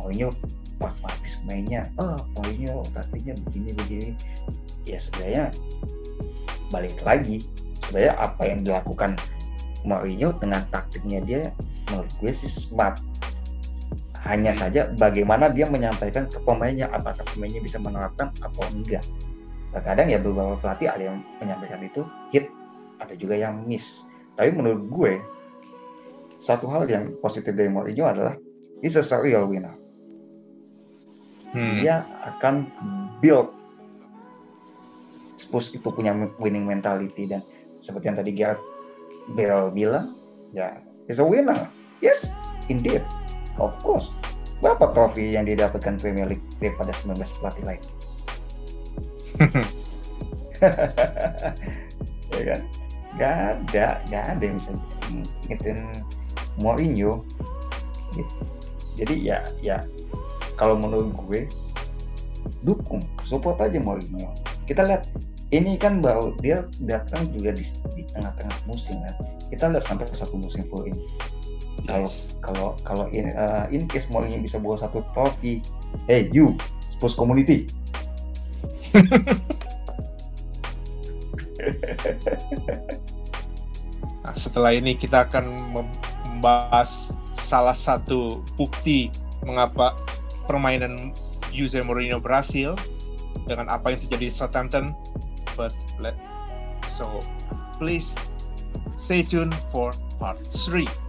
Mourinho 0.00 0.32
pragmatis 0.80 1.40
mainnya, 1.44 1.88
oh 2.00 2.20
Mourinho 2.36 2.84
taktiknya 2.92 3.34
begini 3.48 3.70
begini. 3.76 4.08
Ya 4.84 5.00
sebenarnya 5.00 5.44
balik 6.68 6.96
lagi, 7.04 7.44
sebenarnya 7.80 8.14
apa 8.20 8.42
yang 8.44 8.60
dilakukan 8.64 9.16
Mourinho 9.84 10.32
dengan 10.40 10.64
taktiknya 10.72 11.20
dia 11.20 11.42
menurut 11.92 12.10
gue 12.18 12.32
sih 12.32 12.48
smart 12.48 12.96
hanya 14.24 14.56
saja 14.56 14.88
bagaimana 14.96 15.52
dia 15.52 15.68
menyampaikan 15.68 16.24
ke 16.32 16.40
pemainnya 16.48 16.88
apakah 16.88 17.20
pemainnya 17.36 17.60
bisa 17.60 17.76
menerapkan 17.76 18.32
atau 18.40 18.64
enggak 18.72 19.04
terkadang 19.74 20.06
ya 20.08 20.22
beberapa 20.22 20.54
pelatih 20.62 20.88
ada 20.88 21.02
yang 21.12 21.18
menyampaikan 21.42 21.82
itu 21.82 22.06
hit 22.30 22.46
ada 23.02 23.18
juga 23.18 23.34
yang 23.34 23.66
miss 23.66 24.06
tapi 24.38 24.54
menurut 24.54 24.86
gue 24.88 25.12
satu 26.38 26.70
hal 26.70 26.86
yang 26.86 27.14
positif 27.18 27.54
dari 27.54 27.68
Mourinho 27.68 28.06
adalah 28.06 28.34
he's 28.80 28.94
a 28.94 29.02
serial 29.02 29.50
winner 29.50 29.74
hmm. 31.52 31.82
dia 31.82 32.06
akan 32.22 32.70
build 33.18 33.50
Spurs 35.34 35.74
itu 35.74 35.90
punya 35.90 36.14
winning 36.38 36.64
mentality 36.64 37.26
dan 37.26 37.42
seperti 37.82 38.06
yang 38.06 38.18
tadi 38.18 38.30
Gareth 38.32 38.62
Bale 39.34 39.74
bilang 39.74 40.14
ya 40.54 40.78
is 41.08 41.20
a 41.20 41.26
winner. 41.26 41.68
Yes, 42.00 42.32
indeed. 42.68 43.04
Of 43.60 43.76
course. 43.84 44.12
Berapa 44.60 44.92
trofi 44.96 45.36
yang 45.36 45.44
didapatkan 45.44 46.00
Premier 46.00 46.28
League 46.28 46.44
daripada 46.60 46.92
19 46.92 47.20
pelatih 47.40 47.64
lain? 47.64 47.82
Ya 52.34 52.42
kan? 52.46 52.60
Gak 53.14 53.30
ada, 53.30 54.02
gak 54.10 54.24
ada 54.34 54.42
yang 54.42 54.56
bisa 54.58 54.72
ngitin 55.46 55.78
Mourinho. 56.58 57.22
Gitu. 58.14 58.34
Jadi 58.94 59.14
ya, 59.26 59.38
ya 59.62 59.82
kalau 60.54 60.78
menurut 60.78 61.10
gue 61.26 61.50
dukung, 62.62 63.02
support 63.26 63.58
aja 63.62 63.78
Mourinho. 63.78 64.30
Kita 64.66 64.86
lihat 64.86 65.10
ini 65.54 65.78
kan 65.78 66.02
baru 66.02 66.34
dia 66.42 66.66
datang 66.82 67.30
juga 67.30 67.54
di, 67.54 67.62
di 67.94 68.02
tengah-tengah 68.10 68.58
musim 68.66 68.98
kan. 69.02 69.14
Kita 69.50 69.70
lihat 69.70 69.86
sampai 69.86 70.10
satu 70.10 70.34
musim 70.34 70.66
full 70.66 70.86
ini. 70.90 71.02
Kalau 71.84 72.08
kalau 72.40 72.68
kalau 72.82 73.06
in, 73.12 73.34
uh, 73.36 73.70
in 73.70 73.86
case 73.86 74.10
Mourinho 74.10 74.40
bisa 74.42 74.58
bawa 74.58 74.78
satu 74.78 75.06
trofi, 75.14 75.62
hey 76.10 76.30
you 76.34 76.54
Spurs 76.90 77.14
community. 77.14 77.70
Nah, 84.24 84.34
setelah 84.38 84.70
ini 84.74 84.94
kita 84.94 85.26
akan 85.26 85.74
membahas 85.74 87.10
salah 87.34 87.74
satu 87.74 88.40
bukti 88.54 89.10
mengapa 89.42 89.98
permainan 90.46 91.10
Jose 91.50 91.82
Mourinho 91.82 92.18
berhasil 92.22 92.74
dengan 93.46 93.68
apa 93.70 93.92
yang 93.92 94.00
terjadi 94.00 94.30
di 94.30 94.34
Southampton. 94.34 94.94
But 95.54 95.74
let 96.02 96.18
so 96.90 97.06
please 97.78 98.14
stay 98.98 99.22
tuned 99.22 99.54
for 99.70 99.94
part 100.18 100.38
3. 100.42 101.03